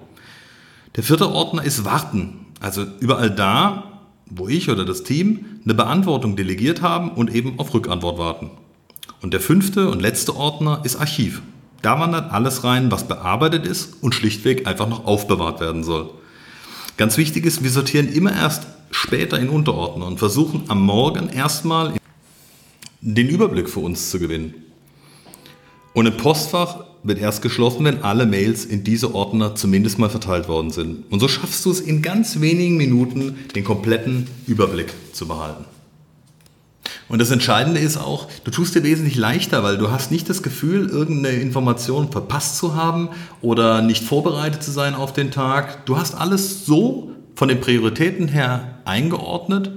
Der 0.96 1.04
vierte 1.04 1.30
Ordner 1.30 1.64
ist 1.64 1.86
Warten. 1.86 2.46
Also 2.60 2.86
überall 3.00 3.32
da, 3.32 4.02
wo 4.26 4.48
ich 4.48 4.70
oder 4.70 4.86
das 4.86 5.04
Team 5.04 5.46
eine 5.64 5.74
Beantwortung 5.74 6.36
delegiert 6.36 6.82
haben 6.82 7.12
und 7.12 7.34
eben 7.34 7.60
auf 7.60 7.74
Rückantwort 7.74 8.18
warten. 8.18 8.52
Und 9.22 9.34
der 9.34 9.42
fünfte 9.42 9.90
und 9.90 10.02
letzte 10.02 10.36
Ordner 10.36 10.82
ist 10.84 10.98
Archiv. 10.98 11.42
Da 11.82 12.00
wandert 12.00 12.32
alles 12.32 12.64
rein, 12.64 12.92
was 12.92 13.08
bearbeitet 13.08 13.66
ist 13.66 14.02
und 14.02 14.14
schlichtweg 14.14 14.68
einfach 14.68 14.88
noch 14.88 15.06
aufbewahrt 15.06 15.60
werden 15.60 15.84
soll. 15.84 16.12
Ganz 16.98 17.18
wichtig 17.18 17.46
ist, 17.46 17.64
wir 17.64 17.72
sortieren 17.72 18.12
immer 18.12 18.34
erst 18.34 18.68
später 18.92 19.40
in 19.40 19.50
Unterordner 19.50 20.06
und 20.06 20.20
versuchen 20.20 20.66
am 20.68 20.82
Morgen 20.82 21.30
erstmal 21.30 21.94
den 23.02 23.30
Überblick 23.30 23.70
für 23.70 23.80
uns 23.80 24.12
zu 24.12 24.20
gewinnen. 24.20 24.54
Und 25.94 26.06
im 26.06 26.18
Postfach 26.18 26.86
wird 27.04 27.20
erst 27.20 27.42
geschlossen, 27.42 27.84
wenn 27.86 28.04
alle 28.04 28.26
Mails 28.26 28.64
in 28.64 28.84
diese 28.84 29.16
Ordner 29.16 29.56
zumindest 29.56 29.98
mal 29.98 30.10
verteilt 30.10 30.48
worden 30.48 30.70
sind. 30.70 31.12
Und 31.12 31.20
so 31.20 31.28
schaffst 31.28 31.66
du 31.66 31.72
es 31.72 31.80
in 31.82 32.02
ganz 32.02 32.40
wenigen 32.40 32.78
Minuten, 32.78 33.40
den 33.56 33.64
kompletten 33.64 34.28
Überblick 34.46 34.94
zu 35.14 35.28
behalten. 35.28 35.66
Und 37.08 37.20
das 37.20 37.32
Entscheidende 37.32 37.80
ist 37.80 37.98
auch, 37.98 38.28
du 38.44 38.52
tust 38.52 38.76
dir 38.76 38.84
wesentlich 38.84 39.16
leichter, 39.16 39.64
weil 39.64 39.78
du 39.78 39.92
hast 39.92 40.12
nicht 40.12 40.30
das 40.30 40.44
Gefühl, 40.44 40.90
irgendeine 40.90 41.38
Information 41.38 42.12
verpasst 42.12 42.58
zu 42.58 42.76
haben 42.76 43.10
oder 43.42 43.82
nicht 43.82 44.04
vorbereitet 44.04 44.64
zu 44.64 44.72
sein 44.72 44.96
auf 44.96 45.14
den 45.14 45.32
Tag. 45.32 45.86
Du 45.86 45.98
hast 45.98 46.16
alles 46.16 46.66
so 46.66 47.12
von 47.36 47.48
den 47.48 47.62
Prioritäten 47.62 48.28
her 48.28 48.80
eingeordnet, 48.86 49.72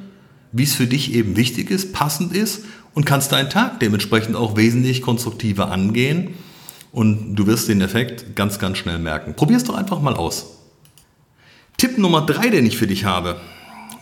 wie 0.53 0.65
es 0.65 0.75
für 0.75 0.87
dich 0.87 1.15
eben 1.15 1.37
wichtig 1.37 1.71
ist, 1.71 1.93
passend 1.93 2.35
ist 2.35 2.65
und 2.95 3.05
kannst 3.05 3.33
deinen 3.33 3.51
Tag 3.51 3.81
dementsprechend 3.81 4.37
auch 4.37 4.57
wesentlich 4.57 5.03
konstruktiver 5.03 5.71
angehen 5.71 6.35
und 6.93 7.35
du 7.35 7.47
wirst 7.47 7.69
den 7.69 7.81
Effekt 7.81 8.37
ganz, 8.37 8.59
ganz 8.59 8.79
schnell 8.79 8.99
merken. 8.99 9.35
Probier 9.35 9.57
es 9.57 9.65
doch 9.65 9.75
einfach 9.75 10.01
mal 10.01 10.15
aus. 10.15 10.59
Tipp 11.77 11.99
Nummer 11.99 12.25
drei, 12.25 12.51
den 12.51 12.67
ich 12.67 12.77
für 12.77 12.87
dich 12.87 13.05
habe. 13.05 13.41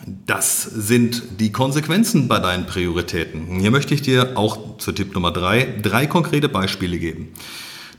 Das 0.05 0.63
sind 0.63 1.39
die 1.39 1.51
Konsequenzen 1.51 2.27
bei 2.27 2.39
deinen 2.39 2.65
Prioritäten. 2.65 3.59
Hier 3.59 3.71
möchte 3.71 3.93
ich 3.93 4.01
dir 4.01 4.37
auch 4.37 4.77
zu 4.77 4.91
Tipp 4.91 5.13
Nummer 5.13 5.31
drei 5.31 5.79
drei 5.81 6.07
konkrete 6.07 6.49
Beispiele 6.49 6.99
geben. 6.99 7.29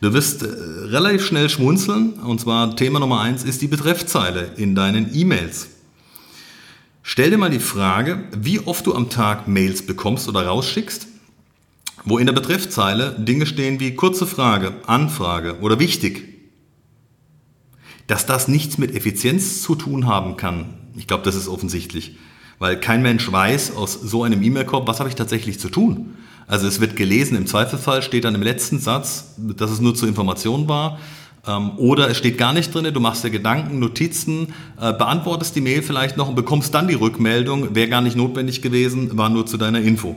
Du 0.03 0.13
wirst 0.13 0.43
äh, 0.43 0.47
relativ 0.47 1.25
schnell 1.25 1.49
schmunzeln. 1.49 2.15
Und 2.15 2.41
zwar 2.41 2.77
Thema 2.77 3.01
Nummer 3.01 3.21
eins 3.21 3.43
ist 3.43 3.63
die 3.63 3.69
Betreffzeile 3.69 4.53
in 4.57 4.75
deinen 4.75 5.15
E-Mails. 5.15 5.69
Stell 7.03 7.31
dir 7.31 7.39
mal 7.39 7.51
die 7.51 7.59
Frage, 7.59 8.25
wie 8.37 8.61
oft 8.61 8.87
du 8.87 8.95
am 8.95 9.09
Tag 9.09 9.49
Mails 9.49 9.87
bekommst 9.87 10.29
oder 10.29 10.47
rausschickst, 10.47 11.07
wo 12.05 12.19
in 12.19 12.27
der 12.27 12.35
Betreffzeile 12.35 13.17
Dinge 13.19 13.47
stehen 13.47 13.81
wie 13.81 13.95
kurze 13.95 14.27
Frage, 14.27 14.75
Anfrage 14.87 15.61
oder 15.61 15.79
wichtig. 15.79 16.29
Dass 18.07 18.27
das 18.27 18.49
nichts 18.49 18.77
mit 18.77 18.95
Effizienz 18.95 19.63
zu 19.63 19.75
tun 19.75 20.07
haben 20.07 20.37
kann, 20.37 20.84
ich 20.97 21.07
glaube, 21.07 21.25
das 21.25 21.35
ist 21.35 21.49
offensichtlich. 21.49 22.17
Weil 22.59 22.79
kein 22.79 23.03
Mensch 23.03 23.31
weiß 23.31 23.75
aus 23.75 23.95
so 23.95 24.23
einem 24.23 24.43
E-Mail-Korb, 24.43 24.87
was 24.87 25.01
habe 25.01 25.09
ich 25.09 25.15
tatsächlich 25.15 25.59
zu 25.59 25.69
tun. 25.69 26.15
Also 26.47 26.67
es 26.67 26.81
wird 26.81 26.97
gelesen, 26.97 27.37
im 27.37 27.47
Zweifelsfall 27.47 28.03
steht 28.03 28.25
dann 28.25 28.35
im 28.35 28.43
letzten 28.43 28.79
Satz, 28.79 29.35
dass 29.37 29.71
es 29.71 29.81
nur 29.81 29.95
zur 29.95 30.09
Information 30.09 30.69
war. 30.69 30.99
Ähm, 31.47 31.73
oder 31.77 32.09
es 32.11 32.17
steht 32.17 32.39
gar 32.39 32.53
nicht 32.53 32.75
drin, 32.75 32.93
du 32.93 33.01
machst 33.01 33.25
dir 33.25 33.31
Gedanken, 33.31 33.79
Notizen, 33.79 34.55
äh, 34.81 34.93
beantwortest 34.93 35.57
die 35.57 35.61
Mail 35.61 35.83
vielleicht 35.83 36.17
noch 36.17 36.29
und 36.29 36.35
bekommst 36.35 36.75
dann 36.75 36.89
die 36.89 36.95
Rückmeldung, 36.95 37.75
wäre 37.75 37.89
gar 37.89 38.01
nicht 38.01 38.17
notwendig 38.17 38.63
gewesen, 38.63 39.17
war 39.17 39.29
nur 39.29 39.47
zu 39.47 39.57
deiner 39.57 39.81
Info. 39.81 40.11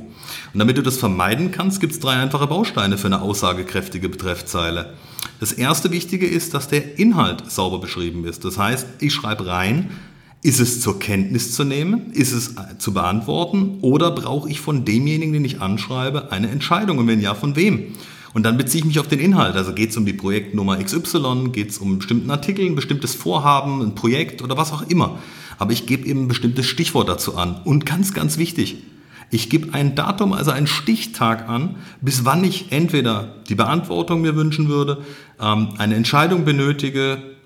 Und 0.53 0.59
damit 0.59 0.77
du 0.77 0.83
das 0.83 0.97
vermeiden 0.97 1.51
kannst, 1.51 1.81
gibt 1.81 1.93
es 1.93 1.99
drei 1.99 2.13
einfache 2.13 2.47
Bausteine 2.47 2.97
für 2.97 3.07
eine 3.07 3.21
aussagekräftige 3.21 4.09
Betreffzeile. 4.09 4.93
Das 5.39 5.51
erste 5.51 5.91
Wichtige 5.91 6.27
ist, 6.27 6.53
dass 6.53 6.67
der 6.67 6.97
Inhalt 6.97 7.51
sauber 7.51 7.79
beschrieben 7.79 8.25
ist. 8.25 8.45
Das 8.45 8.57
heißt, 8.57 8.87
ich 8.99 9.13
schreibe 9.13 9.45
rein, 9.47 9.91
ist 10.41 10.59
es 10.59 10.81
zur 10.81 10.99
Kenntnis 10.99 11.53
zu 11.53 11.63
nehmen? 11.63 12.11
Ist 12.11 12.31
es 12.31 12.49
äh, 12.49 12.77
zu 12.77 12.93
beantworten? 12.93 13.79
Oder 13.81 14.11
brauche 14.11 14.49
ich 14.49 14.59
von 14.59 14.85
demjenigen, 14.85 15.33
den 15.33 15.45
ich 15.45 15.61
anschreibe, 15.61 16.31
eine 16.31 16.49
Entscheidung? 16.49 16.99
Und 16.99 17.07
wenn 17.07 17.21
ja, 17.21 17.33
von 17.33 17.55
wem? 17.55 17.95
Und 18.33 18.43
dann 18.43 18.57
beziehe 18.57 18.81
ich 18.81 18.85
mich 18.85 18.99
auf 18.99 19.07
den 19.07 19.19
Inhalt. 19.19 19.55
Also 19.55 19.73
geht 19.73 19.89
es 19.89 19.97
um 19.97 20.05
die 20.05 20.13
Projektnummer 20.13 20.77
XY, 20.77 21.49
geht 21.51 21.71
es 21.71 21.79
um 21.79 21.89
einen 21.89 21.97
bestimmten 21.97 22.29
Artikel, 22.29 22.65
ein 22.65 22.75
bestimmtes 22.75 23.15
Vorhaben, 23.15 23.81
ein 23.81 23.95
Projekt 23.95 24.41
oder 24.43 24.57
was 24.57 24.71
auch 24.71 24.83
immer. 24.83 25.17
Aber 25.57 25.71
ich 25.71 25.87
gebe 25.87 26.07
eben 26.07 26.25
ein 26.25 26.27
bestimmtes 26.27 26.67
Stichwort 26.67 27.09
dazu 27.09 27.35
an. 27.35 27.59
Und 27.63 27.85
ganz, 27.85 28.13
ganz 28.13 28.37
wichtig, 28.37 28.83
ich 29.29 29.49
gebe 29.49 29.73
ein 29.73 29.95
Datum, 29.95 30.33
also 30.33 30.51
einen 30.51 30.67
Stichtag 30.67 31.49
an, 31.49 31.75
bis 31.99 32.25
wann 32.25 32.43
ich 32.43 32.71
entweder 32.71 33.35
die 33.49 33.55
Beantwortung 33.55 34.21
mir 34.21 34.35
wünschen 34.35 34.69
würde, 34.69 35.03
ähm, 35.41 35.69
eine 35.77 35.95
Entscheidung 35.95 36.45
benötige 36.45 37.36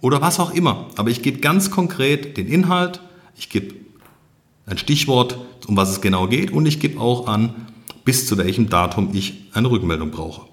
oder 0.00 0.20
was 0.20 0.40
auch 0.40 0.52
immer. 0.52 0.86
Aber 0.96 1.10
ich 1.10 1.22
gebe 1.22 1.38
ganz 1.38 1.70
konkret 1.70 2.36
den 2.36 2.46
Inhalt, 2.46 3.00
ich 3.36 3.48
gebe 3.48 3.74
ein 4.66 4.78
Stichwort, 4.78 5.38
um 5.66 5.76
was 5.76 5.90
es 5.90 6.00
genau 6.00 6.26
geht 6.26 6.50
und 6.50 6.66
ich 6.66 6.80
gebe 6.80 7.00
auch 7.00 7.26
an, 7.26 7.66
bis 8.04 8.26
zu 8.26 8.36
welchem 8.38 8.68
Datum 8.68 9.10
ich 9.12 9.50
eine 9.52 9.70
Rückmeldung 9.70 10.10
brauche. 10.10 10.46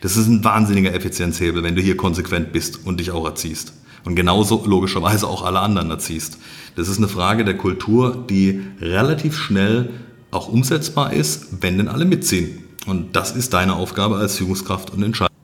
Das 0.00 0.16
ist 0.16 0.26
ein 0.26 0.42
wahnsinniger 0.44 0.94
Effizienzhebel, 0.94 1.62
wenn 1.62 1.76
du 1.76 1.82
hier 1.82 1.96
konsequent 1.96 2.52
bist 2.52 2.86
und 2.86 3.00
dich 3.00 3.10
auch 3.10 3.24
erziehst. 3.24 3.72
Und 4.04 4.14
genauso 4.14 4.64
logischerweise 4.64 5.26
auch 5.26 5.44
alle 5.44 5.60
anderen 5.60 5.90
erziehst. 5.90 6.38
Das 6.76 6.88
ist 6.88 6.98
eine 6.98 7.08
Frage 7.08 7.44
der 7.44 7.56
Kultur, 7.56 8.24
die 8.30 8.62
relativ 8.80 9.36
schnell 9.36 9.90
auch 10.30 10.48
umsetzbar 10.48 11.12
ist, 11.12 11.62
wenn 11.62 11.78
denn 11.78 11.88
alle 11.88 12.04
mitziehen. 12.04 12.64
Und 12.86 13.16
das 13.16 13.34
ist 13.34 13.52
deine 13.52 13.74
Aufgabe 13.74 14.16
als 14.16 14.36
Führungskraft 14.36 14.90
und 14.90 15.02
Entscheider. 15.02 15.35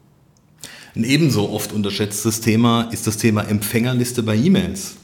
Ein 0.94 1.04
ebenso 1.04 1.48
oft 1.48 1.72
unterschätztes 1.72 2.42
Thema 2.42 2.82
ist 2.92 3.06
das 3.06 3.16
Thema 3.16 3.48
Empfängerliste 3.48 4.22
bei 4.22 4.36
E-Mails. 4.36 4.96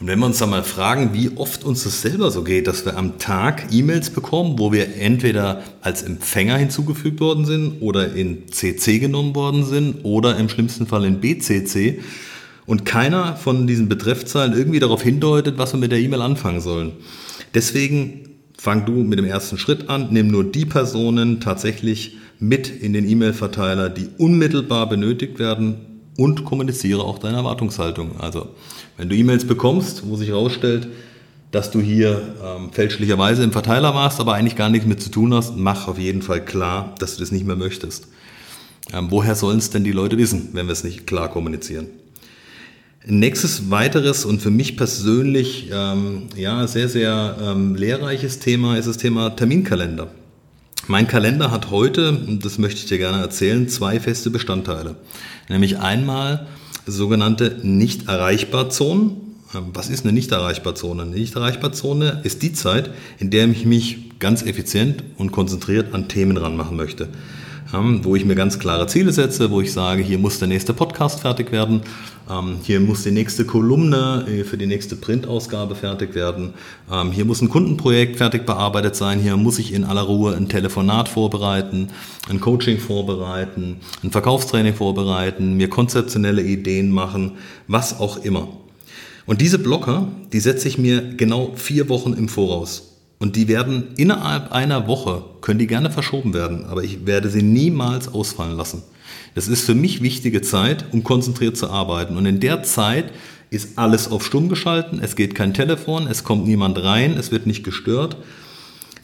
Und 0.00 0.08
wenn 0.08 0.18
wir 0.18 0.26
uns 0.26 0.38
da 0.38 0.46
mal 0.46 0.64
fragen, 0.64 1.14
wie 1.14 1.30
oft 1.36 1.62
uns 1.62 1.84
das 1.84 2.02
selber 2.02 2.32
so 2.32 2.42
geht, 2.42 2.66
dass 2.66 2.84
wir 2.84 2.96
am 2.96 3.18
Tag 3.18 3.68
E-Mails 3.70 4.10
bekommen, 4.10 4.58
wo 4.58 4.72
wir 4.72 4.96
entweder 4.96 5.62
als 5.80 6.02
Empfänger 6.02 6.56
hinzugefügt 6.56 7.20
worden 7.20 7.44
sind 7.44 7.80
oder 7.80 8.14
in 8.14 8.50
CC 8.50 8.98
genommen 8.98 9.36
worden 9.36 9.64
sind 9.64 10.04
oder 10.04 10.36
im 10.36 10.48
schlimmsten 10.48 10.88
Fall 10.88 11.04
in 11.04 11.20
BCC 11.20 12.00
und 12.66 12.84
keiner 12.84 13.36
von 13.36 13.68
diesen 13.68 13.88
Betreffzahlen 13.88 14.54
irgendwie 14.54 14.80
darauf 14.80 15.02
hindeutet, 15.02 15.56
was 15.56 15.72
wir 15.72 15.78
mit 15.78 15.92
der 15.92 16.00
E-Mail 16.00 16.22
anfangen 16.22 16.60
sollen. 16.60 16.92
Deswegen 17.54 18.28
fang 18.58 18.84
du 18.86 18.92
mit 18.92 19.20
dem 19.20 19.24
ersten 19.24 19.56
Schritt 19.56 19.88
an, 19.88 20.08
nimm 20.10 20.26
nur 20.26 20.44
die 20.44 20.66
Personen 20.66 21.40
tatsächlich 21.40 22.16
mit 22.40 22.68
in 22.68 22.92
den 22.92 23.08
E-Mail-Verteiler, 23.08 23.90
die 23.90 24.08
unmittelbar 24.18 24.88
benötigt 24.88 25.38
werden 25.38 25.76
und 26.16 26.44
kommuniziere 26.44 27.02
auch 27.02 27.18
deine 27.18 27.36
Erwartungshaltung. 27.36 28.18
Also 28.18 28.48
wenn 28.96 29.08
du 29.08 29.16
E-Mails 29.16 29.46
bekommst, 29.46 30.08
wo 30.08 30.16
sich 30.16 30.30
herausstellt, 30.30 30.88
dass 31.50 31.70
du 31.70 31.80
hier 31.80 32.20
ähm, 32.44 32.72
fälschlicherweise 32.72 33.42
im 33.42 33.52
Verteiler 33.52 33.94
warst, 33.94 34.20
aber 34.20 34.34
eigentlich 34.34 34.56
gar 34.56 34.70
nichts 34.70 34.86
mit 34.86 35.02
zu 35.02 35.10
tun 35.10 35.34
hast, 35.34 35.56
mach 35.56 35.88
auf 35.88 35.98
jeden 35.98 36.22
Fall 36.22 36.44
klar, 36.44 36.94
dass 36.98 37.14
du 37.14 37.20
das 37.20 37.32
nicht 37.32 37.44
mehr 37.44 37.56
möchtest. 37.56 38.08
Ähm, 38.92 39.08
woher 39.10 39.34
sollen 39.34 39.58
es 39.58 39.70
denn 39.70 39.84
die 39.84 39.92
Leute 39.92 40.16
wissen, 40.16 40.50
wenn 40.52 40.66
wir 40.66 40.72
es 40.72 40.84
nicht 40.84 41.06
klar 41.06 41.28
kommunizieren? 41.28 41.86
Nächstes 43.04 43.70
weiteres 43.70 44.24
und 44.24 44.42
für 44.42 44.50
mich 44.50 44.76
persönlich 44.76 45.70
ähm, 45.72 46.24
ja, 46.36 46.66
sehr, 46.66 46.88
sehr 46.88 47.36
ähm, 47.42 47.74
lehrreiches 47.74 48.38
Thema 48.38 48.76
ist 48.76 48.86
das 48.86 48.98
Thema 48.98 49.30
Terminkalender. 49.30 50.08
Mein 50.90 51.06
Kalender 51.06 51.52
hat 51.52 51.70
heute, 51.70 52.18
das 52.42 52.58
möchte 52.58 52.80
ich 52.80 52.86
dir 52.86 52.98
gerne 52.98 53.20
erzählen, 53.22 53.68
zwei 53.68 54.00
feste 54.00 54.28
Bestandteile. 54.28 54.96
Nämlich 55.48 55.78
einmal 55.78 56.48
sogenannte 56.84 57.60
Nicht-Erreichbar-Zonen. 57.62 59.12
Ähm, 59.54 59.66
was 59.72 59.88
ist 59.88 60.04
eine 60.04 60.12
Nicht-Erreichbar-Zone? 60.12 61.02
Eine 61.02 61.12
Nicht-Erreichbar-Zone 61.12 62.22
ist 62.24 62.42
die 62.42 62.52
Zeit, 62.54 62.90
in 63.20 63.30
der 63.30 63.46
ich 63.46 63.64
mich 63.64 64.18
ganz 64.18 64.42
effizient 64.42 65.04
und 65.16 65.30
konzentriert 65.30 65.94
an 65.94 66.08
Themen 66.08 66.36
ranmachen 66.36 66.76
möchte 66.76 67.06
wo 67.72 68.16
ich 68.16 68.24
mir 68.24 68.34
ganz 68.34 68.58
klare 68.58 68.86
Ziele 68.86 69.12
setze, 69.12 69.50
wo 69.50 69.60
ich 69.60 69.72
sage, 69.72 70.02
hier 70.02 70.18
muss 70.18 70.38
der 70.38 70.48
nächste 70.48 70.74
Podcast 70.74 71.20
fertig 71.20 71.52
werden, 71.52 71.82
ähm, 72.28 72.56
hier 72.62 72.80
muss 72.80 73.04
die 73.04 73.10
nächste 73.10 73.44
Kolumne 73.44 74.26
äh, 74.28 74.44
für 74.44 74.56
die 74.56 74.66
nächste 74.66 74.96
Printausgabe 74.96 75.74
fertig 75.74 76.14
werden, 76.14 76.54
ähm, 76.90 77.12
hier 77.12 77.24
muss 77.24 77.40
ein 77.40 77.48
Kundenprojekt 77.48 78.16
fertig 78.16 78.44
bearbeitet 78.44 78.96
sein, 78.96 79.20
hier 79.20 79.36
muss 79.36 79.58
ich 79.58 79.72
in 79.72 79.84
aller 79.84 80.02
Ruhe 80.02 80.36
ein 80.36 80.48
Telefonat 80.48 81.08
vorbereiten, 81.08 81.88
ein 82.28 82.40
Coaching 82.40 82.78
vorbereiten, 82.78 83.76
ein 84.02 84.10
Verkaufstraining 84.10 84.74
vorbereiten, 84.74 85.56
mir 85.56 85.68
konzeptionelle 85.68 86.42
Ideen 86.42 86.90
machen, 86.90 87.32
was 87.68 88.00
auch 88.00 88.24
immer. 88.24 88.48
Und 89.26 89.40
diese 89.40 89.60
Blocker, 89.60 90.08
die 90.32 90.40
setze 90.40 90.66
ich 90.66 90.76
mir 90.76 91.14
genau 91.16 91.52
vier 91.54 91.88
Wochen 91.88 92.14
im 92.14 92.28
Voraus. 92.28 92.96
Und 93.20 93.36
die 93.36 93.48
werden 93.48 93.88
innerhalb 93.96 94.50
einer 94.50 94.88
Woche, 94.88 95.22
können 95.40 95.58
die 95.58 95.66
gerne 95.66 95.90
verschoben 95.90 96.34
werden, 96.34 96.66
aber 96.66 96.84
ich 96.84 97.06
werde 97.06 97.30
sie 97.30 97.42
niemals 97.42 98.08
ausfallen 98.12 98.56
lassen. 98.56 98.82
Das 99.34 99.48
ist 99.48 99.64
für 99.64 99.74
mich 99.74 100.02
wichtige 100.02 100.42
Zeit, 100.42 100.86
um 100.92 101.04
konzentriert 101.04 101.56
zu 101.56 101.70
arbeiten. 101.70 102.16
Und 102.16 102.26
in 102.26 102.40
der 102.40 102.62
Zeit 102.62 103.12
ist 103.50 103.78
alles 103.78 104.10
auf 104.10 104.24
stumm 104.24 104.48
geschalten, 104.48 105.00
es 105.02 105.16
geht 105.16 105.34
kein 105.34 105.54
Telefon, 105.54 106.06
es 106.06 106.24
kommt 106.24 106.46
niemand 106.46 106.82
rein, 106.82 107.16
es 107.16 107.32
wird 107.32 107.46
nicht 107.46 107.64
gestört. 107.64 108.16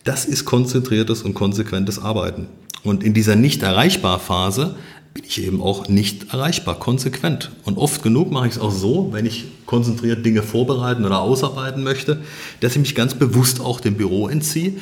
Das 0.04 0.24
ist 0.24 0.44
konzentriertes 0.44 1.22
und 1.22 1.34
konsequentes 1.34 1.98
Arbeiten. 1.98 2.46
Und 2.84 3.02
in 3.02 3.12
dieser 3.12 3.34
Nicht-Erreichbar-Phase 3.34 4.76
bin 5.14 5.24
ich 5.24 5.42
eben 5.42 5.60
auch 5.60 5.88
nicht 5.88 6.32
erreichbar, 6.32 6.78
konsequent. 6.78 7.50
Und 7.64 7.78
oft 7.78 8.02
genug 8.02 8.30
mache 8.30 8.46
ich 8.46 8.54
es 8.54 8.60
auch 8.60 8.70
so, 8.70 9.08
wenn 9.12 9.26
ich 9.26 9.46
konzentriert 9.64 10.24
Dinge 10.24 10.42
vorbereiten 10.42 11.04
oder 11.04 11.20
ausarbeiten 11.20 11.82
möchte, 11.82 12.20
dass 12.60 12.72
ich 12.72 12.78
mich 12.78 12.94
ganz 12.94 13.14
bewusst 13.14 13.60
auch 13.60 13.80
dem 13.80 13.94
Büro 13.96 14.28
entziehe, 14.28 14.74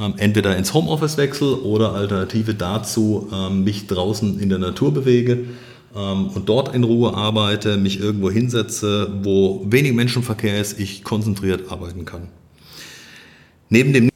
ähm, 0.00 0.14
entweder 0.16 0.56
ins 0.56 0.72
Homeoffice 0.72 1.16
wechsle 1.16 1.60
oder 1.62 1.92
Alternative 1.92 2.54
dazu 2.54 3.28
ähm, 3.32 3.64
mich 3.64 3.86
draußen 3.86 4.40
in 4.40 4.48
der 4.48 4.58
Natur 4.58 4.94
bewege 4.94 5.44
ähm, 5.94 6.28
und 6.28 6.48
dort 6.48 6.74
in 6.74 6.84
Ruhe 6.84 7.14
arbeite, 7.14 7.76
mich 7.76 8.00
irgendwo 8.00 8.30
hinsetze, 8.30 9.12
wo 9.22 9.64
wenig 9.68 9.92
Menschenverkehr 9.92 10.60
ist, 10.60 10.78
ich 10.78 11.04
konzentriert 11.04 11.70
arbeiten 11.70 12.04
kann. 12.04 12.28
Neben 13.68 13.92
dem 13.92 14.10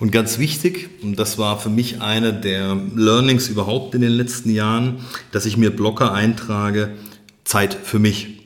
und 0.00 0.12
ganz 0.12 0.38
wichtig, 0.38 0.90
und 1.02 1.18
das 1.18 1.38
war 1.38 1.58
für 1.58 1.70
mich 1.70 2.00
eine 2.00 2.32
der 2.32 2.76
Learnings 2.94 3.48
überhaupt 3.48 3.96
in 3.96 4.00
den 4.00 4.12
letzten 4.12 4.50
Jahren, 4.50 5.00
dass 5.32 5.44
ich 5.44 5.56
mir 5.56 5.70
Blocker 5.70 6.14
eintrage, 6.14 6.90
Zeit 7.42 7.74
für 7.74 7.98
mich. 7.98 8.38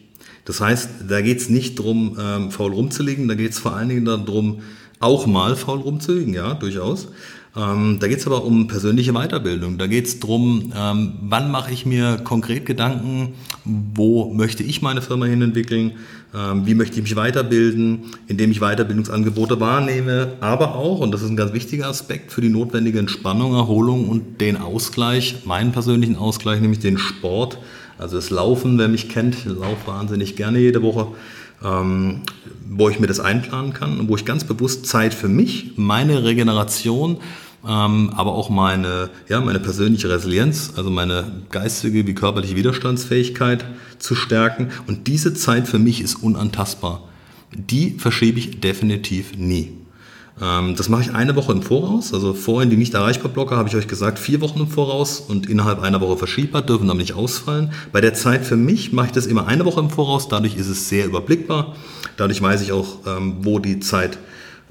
Das 0.46 0.60
heißt, 0.60 0.88
da 1.08 1.20
geht 1.20 1.38
es 1.38 1.50
nicht 1.50 1.78
darum, 1.78 2.16
ähm, 2.18 2.50
faul 2.50 2.72
rumzulegen, 2.72 3.28
da 3.28 3.34
geht 3.34 3.52
es 3.52 3.58
vor 3.58 3.76
allen 3.76 3.90
Dingen 3.90 4.04
darum, 4.06 4.62
auch 5.02 5.26
mal 5.26 5.56
faul 5.56 5.80
rumzulegen, 5.80 6.32
ja, 6.32 6.54
durchaus. 6.54 7.08
Ähm, 7.54 7.98
da 8.00 8.08
geht 8.08 8.18
es 8.18 8.26
aber 8.26 8.44
um 8.44 8.66
persönliche 8.66 9.12
Weiterbildung. 9.12 9.76
Da 9.76 9.86
geht 9.86 10.06
es 10.06 10.20
darum, 10.20 10.72
ähm, 10.74 11.14
wann 11.22 11.50
mache 11.50 11.72
ich 11.72 11.84
mir 11.84 12.18
konkret 12.24 12.64
Gedanken, 12.64 13.34
wo 13.64 14.32
möchte 14.32 14.62
ich 14.62 14.80
meine 14.80 15.02
Firma 15.02 15.26
hin 15.26 15.42
entwickeln, 15.42 15.92
ähm, 16.34 16.64
wie 16.64 16.74
möchte 16.74 16.96
ich 16.96 17.02
mich 17.02 17.14
weiterbilden, 17.14 18.04
indem 18.26 18.52
ich 18.52 18.60
Weiterbildungsangebote 18.60 19.60
wahrnehme, 19.60 20.32
aber 20.40 20.76
auch, 20.76 21.00
und 21.00 21.12
das 21.12 21.20
ist 21.20 21.28
ein 21.28 21.36
ganz 21.36 21.52
wichtiger 21.52 21.88
Aspekt, 21.88 22.32
für 22.32 22.40
die 22.40 22.48
notwendige 22.48 22.98
Entspannung, 22.98 23.54
Erholung 23.54 24.08
und 24.08 24.40
den 24.40 24.56
Ausgleich, 24.56 25.42
meinen 25.44 25.72
persönlichen 25.72 26.16
Ausgleich, 26.16 26.60
nämlich 26.62 26.80
den 26.80 26.96
Sport, 26.96 27.58
also 27.98 28.16
das 28.16 28.30
Laufen, 28.30 28.78
wer 28.78 28.88
mich 28.88 29.10
kennt, 29.10 29.34
ich 29.34 29.44
laufe 29.44 29.86
wahnsinnig 29.86 30.36
gerne 30.36 30.58
jede 30.58 30.82
Woche 30.82 31.08
ähm, 31.64 32.22
wo 32.68 32.88
ich 32.88 33.00
mir 33.00 33.06
das 33.06 33.20
einplanen 33.20 33.72
kann 33.72 33.98
und 34.00 34.08
wo 34.08 34.16
ich 34.16 34.24
ganz 34.24 34.44
bewusst 34.44 34.86
Zeit 34.86 35.14
für 35.14 35.28
mich, 35.28 35.72
meine 35.76 36.24
Regeneration, 36.24 37.18
ähm, 37.66 38.10
aber 38.14 38.32
auch 38.32 38.50
meine, 38.50 39.10
ja, 39.28 39.40
meine 39.40 39.60
persönliche 39.60 40.08
Resilienz, 40.08 40.72
also 40.76 40.90
meine 40.90 41.42
geistige 41.50 42.06
wie 42.06 42.14
körperliche 42.14 42.56
Widerstandsfähigkeit 42.56 43.64
zu 43.98 44.14
stärken. 44.14 44.70
Und 44.86 45.06
diese 45.06 45.34
Zeit 45.34 45.68
für 45.68 45.78
mich 45.78 46.00
ist 46.00 46.16
unantastbar. 46.16 47.08
Die 47.54 47.98
verschiebe 47.98 48.38
ich 48.38 48.60
definitiv 48.60 49.36
nie. 49.36 49.81
Ähm, 50.42 50.74
das 50.74 50.88
mache 50.88 51.02
ich 51.02 51.14
eine 51.14 51.36
Woche 51.36 51.52
im 51.52 51.62
Voraus. 51.62 52.12
Also 52.12 52.34
vorhin 52.34 52.68
die 52.68 52.76
nicht 52.76 52.94
erreichbar 52.94 53.30
Blocker 53.30 53.56
habe 53.56 53.68
ich 53.68 53.76
euch 53.76 53.86
gesagt, 53.86 54.18
vier 54.18 54.40
Wochen 54.40 54.60
im 54.60 54.68
Voraus 54.68 55.20
und 55.20 55.48
innerhalb 55.48 55.80
einer 55.80 56.00
Woche 56.00 56.16
verschiebbar, 56.16 56.62
dürfen 56.62 56.90
aber 56.90 56.98
nicht 56.98 57.14
ausfallen. 57.14 57.72
Bei 57.92 58.00
der 58.00 58.14
Zeit 58.14 58.44
für 58.44 58.56
mich 58.56 58.92
mache 58.92 59.06
ich 59.06 59.12
das 59.12 59.26
immer 59.26 59.46
eine 59.46 59.64
Woche 59.64 59.80
im 59.80 59.90
Voraus. 59.90 60.28
Dadurch 60.28 60.56
ist 60.56 60.68
es 60.68 60.88
sehr 60.88 61.06
überblickbar. 61.06 61.76
Dadurch 62.16 62.42
weiß 62.42 62.62
ich 62.62 62.72
auch, 62.72 62.98
ähm, 63.06 63.36
wo 63.42 63.60
die 63.60 63.78
Zeit 63.78 64.18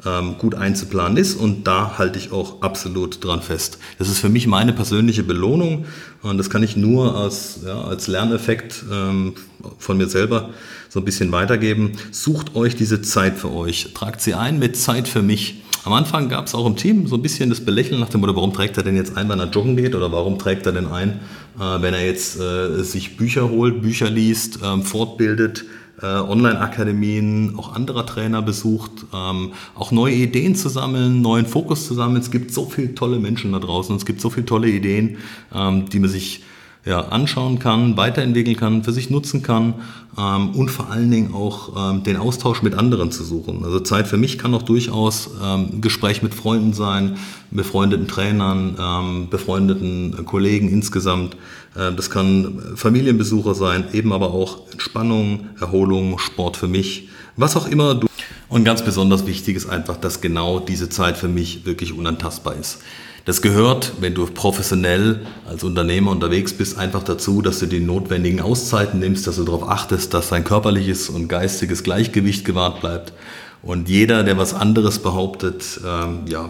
ähm, 0.05 0.37
gut 0.37 0.55
einzuplanen 0.55 1.17
ist 1.17 1.35
und 1.35 1.67
da 1.67 1.97
halte 1.97 2.17
ich 2.17 2.31
auch 2.31 2.61
absolut 2.61 3.23
dran 3.23 3.41
fest. 3.41 3.77
Das 3.99 4.09
ist 4.09 4.19
für 4.19 4.29
mich 4.29 4.47
meine 4.47 4.73
persönliche 4.73 5.23
Belohnung 5.23 5.85
und 6.21 6.37
das 6.37 6.49
kann 6.49 6.63
ich 6.63 6.75
nur 6.75 7.15
als, 7.15 7.59
ja, 7.65 7.81
als 7.81 8.07
Lerneffekt 8.07 8.83
ähm, 8.91 9.33
von 9.77 9.97
mir 9.97 10.07
selber 10.07 10.49
so 10.89 10.99
ein 10.99 11.05
bisschen 11.05 11.31
weitergeben. 11.31 11.93
Sucht 12.11 12.55
euch 12.55 12.75
diese 12.75 13.01
Zeit 13.01 13.37
für 13.37 13.51
euch, 13.51 13.93
tragt 13.93 14.21
sie 14.21 14.33
ein 14.33 14.59
mit 14.59 14.75
Zeit 14.75 15.07
für 15.07 15.21
mich. 15.21 15.61
Am 15.83 15.93
Anfang 15.93 16.29
gab 16.29 16.45
es 16.45 16.53
auch 16.53 16.67
im 16.67 16.75
Team 16.75 17.07
so 17.07 17.15
ein 17.15 17.23
bisschen 17.23 17.49
das 17.49 17.61
Belächeln 17.61 17.99
nach 17.99 18.09
dem 18.09 18.21
Motto, 18.21 18.35
warum 18.35 18.53
trägt 18.53 18.77
er 18.77 18.83
denn 18.83 18.95
jetzt 18.95 19.17
ein, 19.17 19.27
wenn 19.29 19.39
er 19.39 19.49
joggen 19.49 19.75
geht 19.75 19.95
oder 19.95 20.11
warum 20.11 20.37
trägt 20.37 20.65
er 20.67 20.73
denn 20.73 20.87
ein, 20.87 21.19
äh, 21.59 21.81
wenn 21.81 21.93
er 21.93 22.05
jetzt 22.05 22.39
äh, 22.39 22.83
sich 22.83 23.17
Bücher 23.17 23.49
holt, 23.49 23.81
Bücher 23.81 24.09
liest, 24.09 24.59
ähm, 24.63 24.83
fortbildet, 24.83 25.65
äh, 26.01 26.05
Online-Akademien, 26.05 27.55
auch 27.57 27.73
anderer 27.73 28.05
Trainer 28.05 28.41
besucht, 28.41 28.91
ähm, 29.13 29.53
auch 29.75 29.91
neue 29.91 30.15
Ideen 30.15 30.55
zu 30.55 30.69
sammeln, 30.69 31.21
neuen 31.21 31.45
Fokus 31.45 31.87
zu 31.87 31.93
sammeln. 31.93 32.21
Es 32.21 32.31
gibt 32.31 32.53
so 32.53 32.65
viele 32.65 32.95
tolle 32.95 33.19
Menschen 33.19 33.51
da 33.51 33.59
draußen, 33.59 33.95
es 33.95 34.05
gibt 34.05 34.21
so 34.21 34.29
viele 34.29 34.45
tolle 34.45 34.69
Ideen, 34.69 35.17
ähm, 35.53 35.89
die 35.89 35.99
man 35.99 36.09
sich 36.09 36.43
ja, 36.83 37.01
anschauen 37.01 37.59
kann, 37.59 37.95
weiterentwickeln 37.95 38.57
kann, 38.57 38.83
für 38.83 38.91
sich 38.91 39.09
nutzen 39.09 39.43
kann 39.43 39.75
ähm, 40.17 40.49
und 40.51 40.69
vor 40.69 40.89
allen 40.89 41.11
Dingen 41.11 41.33
auch 41.33 41.91
ähm, 41.93 42.03
den 42.03 42.17
Austausch 42.17 42.63
mit 42.63 42.73
anderen 42.73 43.11
zu 43.11 43.23
suchen. 43.23 43.63
Also 43.63 43.79
Zeit 43.81 44.07
für 44.07 44.17
mich 44.17 44.39
kann 44.39 44.53
auch 44.55 44.63
durchaus 44.63 45.29
ähm, 45.43 45.81
Gespräch 45.81 46.23
mit 46.23 46.33
Freunden 46.33 46.73
sein, 46.73 47.17
befreundeten 47.51 48.07
Trainern, 48.07 48.77
ähm, 48.79 49.29
befreundeten 49.29 50.25
Kollegen 50.25 50.69
insgesamt. 50.69 51.35
Äh, 51.75 51.93
das 51.93 52.09
kann 52.09 52.61
Familienbesucher 52.75 53.53
sein, 53.53 53.85
eben 53.93 54.11
aber 54.11 54.33
auch 54.33 54.71
Entspannung, 54.71 55.49
Erholung, 55.59 56.17
Sport 56.17 56.57
für 56.57 56.67
mich, 56.67 57.09
was 57.37 57.55
auch 57.55 57.67
immer 57.67 57.93
du. 57.93 58.07
Und 58.49 58.65
ganz 58.65 58.83
besonders 58.83 59.27
wichtig 59.27 59.55
ist 59.55 59.69
einfach, 59.69 59.97
dass 59.97 60.19
genau 60.19 60.59
diese 60.59 60.89
Zeit 60.89 61.15
für 61.15 61.29
mich 61.29 61.65
wirklich 61.65 61.93
unantastbar 61.93 62.55
ist. 62.55 62.79
Das 63.25 63.43
gehört, 63.43 63.93
wenn 63.99 64.15
du 64.15 64.25
professionell 64.25 65.19
als 65.47 65.63
Unternehmer 65.63 66.11
unterwegs 66.11 66.53
bist, 66.53 66.77
einfach 66.77 67.03
dazu, 67.03 67.43
dass 67.43 67.59
du 67.59 67.67
die 67.67 67.79
notwendigen 67.79 68.41
Auszeiten 68.41 68.99
nimmst, 68.99 69.27
dass 69.27 69.35
du 69.35 69.43
darauf 69.43 69.69
achtest, 69.69 70.13
dass 70.15 70.29
dein 70.29 70.43
körperliches 70.43 71.09
und 71.09 71.27
geistiges 71.27 71.83
Gleichgewicht 71.83 72.45
gewahrt 72.45 72.81
bleibt. 72.81 73.13
Und 73.61 73.89
jeder, 73.89 74.23
der 74.23 74.37
was 74.37 74.55
anderes 74.55 74.99
behauptet, 74.99 75.79
ähm, 75.85 76.21
ja, 76.27 76.49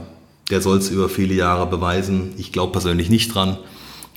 der 0.49 0.61
soll 0.61 0.77
es 0.77 0.89
über 0.89 1.09
viele 1.09 1.33
Jahre 1.33 1.67
beweisen. 1.67 2.33
Ich 2.37 2.53
glaube 2.53 2.71
persönlich 2.71 3.09
nicht 3.09 3.35
dran. 3.35 3.57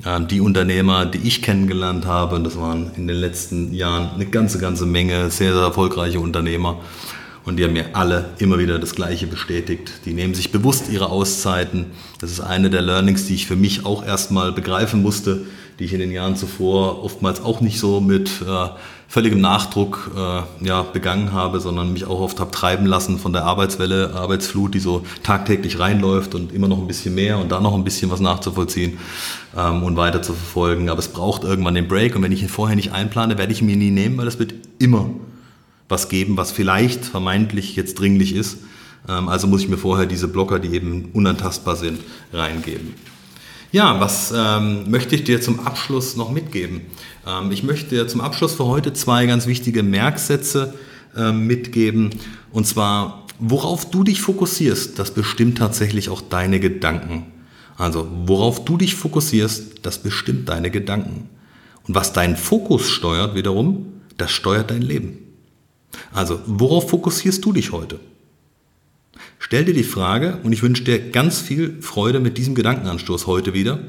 Ähm, 0.06 0.28
die 0.28 0.40
Unternehmer, 0.40 1.06
die 1.06 1.18
ich 1.18 1.42
kennengelernt 1.42 2.06
habe, 2.06 2.40
das 2.40 2.56
waren 2.56 2.92
in 2.96 3.08
den 3.08 3.16
letzten 3.16 3.74
Jahren 3.74 4.10
eine 4.14 4.26
ganze, 4.26 4.58
ganze 4.58 4.86
Menge 4.86 5.30
sehr, 5.30 5.52
sehr 5.52 5.62
erfolgreiche 5.62 6.20
Unternehmer. 6.20 6.80
Und 7.44 7.58
die 7.58 7.64
haben 7.64 7.74
mir 7.74 7.94
alle 7.94 8.30
immer 8.38 8.58
wieder 8.58 8.78
das 8.78 8.94
Gleiche 8.94 9.26
bestätigt. 9.26 9.92
Die 10.06 10.14
nehmen 10.14 10.32
sich 10.32 10.50
bewusst 10.50 10.90
ihre 10.90 11.10
Auszeiten. 11.10 11.86
Das 12.20 12.30
ist 12.30 12.40
eine 12.40 12.70
der 12.70 12.80
Learnings, 12.80 13.26
die 13.26 13.34
ich 13.34 13.46
für 13.46 13.56
mich 13.56 13.84
auch 13.84 14.04
erstmal 14.04 14.50
begreifen 14.52 15.02
musste, 15.02 15.44
die 15.78 15.84
ich 15.84 15.92
in 15.92 16.00
den 16.00 16.10
Jahren 16.10 16.36
zuvor 16.36 17.04
oftmals 17.04 17.42
auch 17.42 17.60
nicht 17.60 17.78
so 17.78 18.00
mit 18.00 18.30
äh, 18.40 18.68
völligem 19.08 19.40
Nachdruck 19.40 20.10
äh, 20.16 20.66
ja, 20.66 20.82
begangen 20.82 21.32
habe, 21.32 21.60
sondern 21.60 21.92
mich 21.92 22.06
auch 22.06 22.20
oft 22.20 22.40
habe 22.40 22.50
treiben 22.50 22.86
lassen 22.86 23.18
von 23.18 23.34
der 23.34 23.44
Arbeitswelle, 23.44 24.14
Arbeitsflut, 24.14 24.72
die 24.72 24.80
so 24.80 25.04
tagtäglich 25.22 25.78
reinläuft 25.78 26.34
und 26.34 26.52
immer 26.52 26.68
noch 26.68 26.78
ein 26.78 26.86
bisschen 26.86 27.14
mehr 27.14 27.38
und 27.38 27.52
da 27.52 27.60
noch 27.60 27.74
ein 27.74 27.84
bisschen 27.84 28.10
was 28.10 28.20
nachzuvollziehen 28.20 28.98
ähm, 29.54 29.82
und 29.82 29.98
weiter 29.98 30.22
zu 30.22 30.32
verfolgen. 30.32 30.88
Aber 30.88 31.00
es 31.00 31.08
braucht 31.08 31.44
irgendwann 31.44 31.74
den 31.74 31.88
Break 31.88 32.16
und 32.16 32.22
wenn 32.22 32.32
ich 32.32 32.42
ihn 32.42 32.48
vorher 32.48 32.76
nicht 32.76 32.92
einplane, 32.92 33.36
werde 33.36 33.52
ich 33.52 33.60
ihn 33.60 33.66
mir 33.66 33.76
nie 33.76 33.90
nehmen, 33.90 34.16
weil 34.16 34.24
das 34.24 34.38
wird 34.38 34.54
immer 34.78 35.10
was 35.88 36.08
geben, 36.08 36.36
was 36.36 36.52
vielleicht 36.52 37.04
vermeintlich 37.04 37.76
jetzt 37.76 37.98
dringlich 37.98 38.34
ist. 38.34 38.58
Ähm, 39.08 39.28
also 39.28 39.46
muss 39.46 39.62
ich 39.62 39.68
mir 39.68 39.78
vorher 39.78 40.06
diese 40.06 40.28
Blocker, 40.28 40.58
die 40.58 40.74
eben 40.74 41.10
unantastbar 41.12 41.76
sind, 41.76 42.00
reingeben. 42.32 42.94
Ja, 43.72 43.98
was 43.98 44.32
ähm, 44.36 44.88
möchte 44.88 45.16
ich 45.16 45.24
dir 45.24 45.40
zum 45.40 45.60
Abschluss 45.60 46.16
noch 46.16 46.30
mitgeben? 46.30 46.82
Ähm, 47.26 47.50
ich 47.50 47.64
möchte 47.64 47.96
dir 47.96 48.06
zum 48.06 48.20
Abschluss 48.20 48.54
für 48.54 48.66
heute 48.66 48.92
zwei 48.92 49.26
ganz 49.26 49.46
wichtige 49.46 49.82
Merksätze 49.82 50.74
ähm, 51.16 51.46
mitgeben. 51.46 52.10
Und 52.52 52.66
zwar, 52.66 53.26
worauf 53.40 53.90
du 53.90 54.04
dich 54.04 54.20
fokussierst, 54.20 54.98
das 54.98 55.10
bestimmt 55.10 55.58
tatsächlich 55.58 56.08
auch 56.08 56.20
deine 56.20 56.60
Gedanken. 56.60 57.26
Also, 57.76 58.06
worauf 58.26 58.64
du 58.64 58.76
dich 58.76 58.94
fokussierst, 58.94 59.84
das 59.84 59.98
bestimmt 59.98 60.48
deine 60.48 60.70
Gedanken. 60.70 61.28
Und 61.88 61.96
was 61.96 62.12
deinen 62.12 62.36
Fokus 62.36 62.88
steuert 62.88 63.34
wiederum, 63.34 63.86
das 64.16 64.30
steuert 64.30 64.70
dein 64.70 64.82
Leben. 64.82 65.18
Also, 66.12 66.40
worauf 66.46 66.90
fokussierst 66.90 67.44
du 67.44 67.52
dich 67.52 67.72
heute? 67.72 68.00
Stell 69.38 69.66
dir 69.66 69.74
die 69.74 69.84
Frage 69.84 70.38
und 70.42 70.52
ich 70.52 70.62
wünsche 70.62 70.84
dir 70.84 71.10
ganz 71.10 71.38
viel 71.38 71.82
Freude 71.82 72.18
mit 72.18 72.38
diesem 72.38 72.54
Gedankenanstoß 72.54 73.26
heute 73.26 73.52
wieder. 73.52 73.80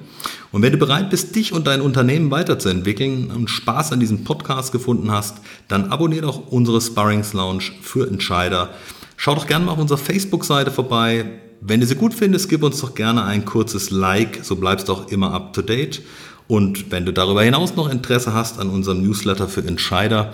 Und 0.51 0.61
wenn 0.61 0.73
du 0.73 0.77
bereit 0.77 1.09
bist, 1.09 1.35
dich 1.35 1.53
und 1.53 1.65
dein 1.65 1.79
Unternehmen 1.79 2.29
weiterzuentwickeln 2.29 3.31
und 3.31 3.49
Spaß 3.49 3.93
an 3.93 4.01
diesem 4.01 4.25
Podcast 4.25 4.71
gefunden 4.71 5.11
hast, 5.11 5.37
dann 5.67 5.91
abonniere 5.91 6.25
doch 6.25 6.47
unsere 6.51 6.81
Sparrings 6.81 7.33
Lounge 7.33 7.63
für 7.81 8.05
Entscheider. 8.07 8.73
Schau 9.15 9.33
doch 9.35 9.47
gerne 9.47 9.65
mal 9.65 9.71
auf 9.71 9.79
unserer 9.79 9.97
Facebook-Seite 9.97 10.71
vorbei. 10.71 11.25
Wenn 11.61 11.79
du 11.79 11.85
sie 11.85 11.95
gut 11.95 12.13
findest, 12.13 12.49
gib 12.49 12.61
uns 12.61 12.81
doch 12.81 12.93
gerne 12.93 13.23
ein 13.23 13.45
kurzes 13.45 13.91
Like, 13.91 14.39
so 14.43 14.57
bleibst 14.57 14.89
du 14.89 14.93
auch 14.93 15.07
immer 15.07 15.33
up 15.33 15.53
to 15.53 15.61
date. 15.61 16.01
Und 16.47 16.91
wenn 16.91 17.05
du 17.05 17.11
darüber 17.11 17.41
hinaus 17.41 17.75
noch 17.75 17.89
Interesse 17.89 18.33
hast 18.33 18.59
an 18.59 18.69
unserem 18.69 19.01
Newsletter 19.01 19.47
für 19.47 19.61
Entscheider, 19.61 20.33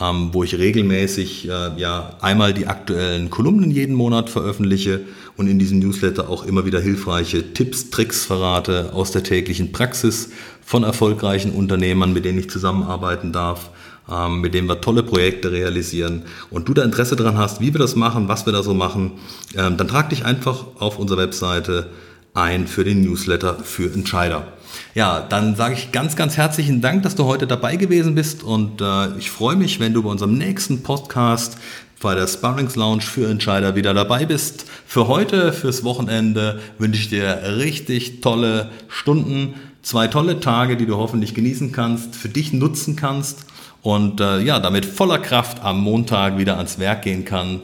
ähm, 0.00 0.30
wo 0.32 0.42
ich 0.42 0.56
regelmäßig 0.56 1.48
äh, 1.48 1.78
ja 1.78 2.16
einmal 2.22 2.54
die 2.54 2.66
aktuellen 2.66 3.28
Kolumnen 3.28 3.70
jeden 3.70 3.94
Monat 3.94 4.30
veröffentliche 4.30 5.02
und 5.36 5.48
in 5.48 5.58
diesem 5.58 5.78
Newsletter 5.78 6.30
auch 6.30 6.44
immer 6.44 6.64
wieder 6.64 6.80
hilfreiche 6.80 7.52
Tipps, 7.52 7.90
Tricks 7.90 8.24
verrate 8.24 8.94
aus 8.94 9.10
der 9.10 9.22
täglichen 9.22 9.70
Praxis 9.70 10.30
von 10.64 10.82
erfolgreichen 10.82 11.52
Unternehmern, 11.52 12.14
mit 12.14 12.24
denen 12.24 12.38
ich 12.38 12.48
zusammenarbeiten 12.48 13.30
darf, 13.30 13.68
ähm, 14.10 14.40
mit 14.40 14.54
denen 14.54 14.66
wir 14.66 14.80
tolle 14.80 15.02
Projekte 15.02 15.52
realisieren 15.52 16.22
und 16.48 16.70
du 16.70 16.74
da 16.74 16.84
Interesse 16.84 17.16
daran 17.16 17.36
hast, 17.36 17.60
wie 17.60 17.74
wir 17.74 17.80
das 17.80 17.96
machen, 17.96 18.28
was 18.28 18.46
wir 18.46 18.54
da 18.54 18.62
so 18.62 18.72
machen, 18.72 19.12
ähm, 19.54 19.76
dann 19.76 19.88
trag 19.88 20.08
dich 20.08 20.24
einfach 20.24 20.64
auf 20.78 20.98
unserer 20.98 21.18
Webseite 21.18 21.90
ein 22.32 22.66
für 22.66 22.84
den 22.84 23.02
Newsletter 23.02 23.56
für 23.62 23.92
Entscheider. 23.92 24.46
Ja, 24.94 25.20
dann 25.20 25.54
sage 25.54 25.74
ich 25.74 25.92
ganz, 25.92 26.16
ganz 26.16 26.36
herzlichen 26.36 26.80
Dank, 26.80 27.04
dass 27.04 27.14
du 27.14 27.24
heute 27.24 27.46
dabei 27.46 27.76
gewesen 27.76 28.16
bist 28.16 28.42
und 28.42 28.80
äh, 28.80 29.16
ich 29.18 29.30
freue 29.30 29.54
mich, 29.54 29.78
wenn 29.78 29.94
du 29.94 30.02
bei 30.02 30.10
unserem 30.10 30.36
nächsten 30.36 30.82
Podcast 30.82 31.58
bei 32.00 32.16
der 32.16 32.26
Sparrings 32.26 32.74
Lounge 32.74 33.02
für 33.02 33.30
Entscheider 33.30 33.76
wieder 33.76 33.94
dabei 33.94 34.26
bist. 34.26 34.64
Für 34.86 35.06
heute, 35.06 35.52
fürs 35.52 35.84
Wochenende 35.84 36.60
wünsche 36.78 37.00
ich 37.00 37.08
dir 37.08 37.56
richtig 37.58 38.20
tolle 38.20 38.70
Stunden, 38.88 39.54
zwei 39.82 40.08
tolle 40.08 40.40
Tage, 40.40 40.76
die 40.76 40.86
du 40.86 40.96
hoffentlich 40.96 41.34
genießen 41.34 41.70
kannst, 41.70 42.16
für 42.16 42.28
dich 42.28 42.52
nutzen 42.52 42.96
kannst 42.96 43.46
und 43.82 44.20
äh, 44.20 44.40
ja, 44.40 44.58
damit 44.58 44.86
voller 44.86 45.18
Kraft 45.18 45.62
am 45.62 45.80
Montag 45.82 46.36
wieder 46.36 46.56
ans 46.56 46.80
Werk 46.80 47.02
gehen 47.02 47.24
kann. 47.24 47.60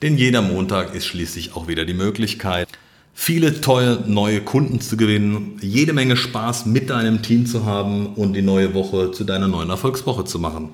Denn 0.00 0.16
jeder 0.16 0.42
Montag 0.42 0.94
ist 0.94 1.06
schließlich 1.06 1.56
auch 1.56 1.66
wieder 1.66 1.84
die 1.84 1.94
Möglichkeit, 1.94 2.68
viele 3.14 3.60
tolle 3.60 4.04
neue 4.06 4.40
Kunden 4.40 4.80
zu 4.80 4.96
gewinnen, 4.96 5.58
jede 5.60 5.92
Menge 5.92 6.16
Spaß 6.16 6.66
mit 6.66 6.90
deinem 6.90 7.22
Team 7.22 7.46
zu 7.46 7.64
haben 7.64 8.14
und 8.14 8.34
die 8.34 8.42
neue 8.42 8.74
Woche 8.74 9.12
zu 9.12 9.24
deiner 9.24 9.48
neuen 9.48 9.70
Erfolgswoche 9.70 10.24
zu 10.24 10.38
machen. 10.38 10.70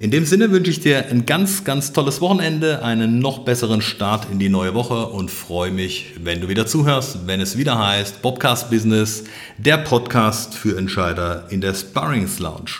In 0.00 0.10
dem 0.10 0.24
Sinne 0.24 0.50
wünsche 0.50 0.72
ich 0.72 0.80
dir 0.80 1.06
ein 1.06 1.24
ganz, 1.24 1.62
ganz 1.62 1.92
tolles 1.92 2.20
Wochenende, 2.20 2.82
einen 2.82 3.20
noch 3.20 3.38
besseren 3.38 3.80
Start 3.80 4.26
in 4.30 4.40
die 4.40 4.48
neue 4.48 4.74
Woche 4.74 5.06
und 5.06 5.30
freue 5.30 5.70
mich, 5.70 6.14
wenn 6.20 6.40
du 6.40 6.48
wieder 6.48 6.66
zuhörst, 6.66 7.26
wenn 7.26 7.40
es 7.40 7.56
wieder 7.56 7.78
heißt 7.78 8.20
Bobcast 8.20 8.70
Business, 8.70 9.24
der 9.56 9.78
Podcast 9.78 10.54
für 10.54 10.76
Entscheider 10.76 11.46
in 11.50 11.60
der 11.60 11.74
Sparrings 11.74 12.40
Lounge. 12.40 12.72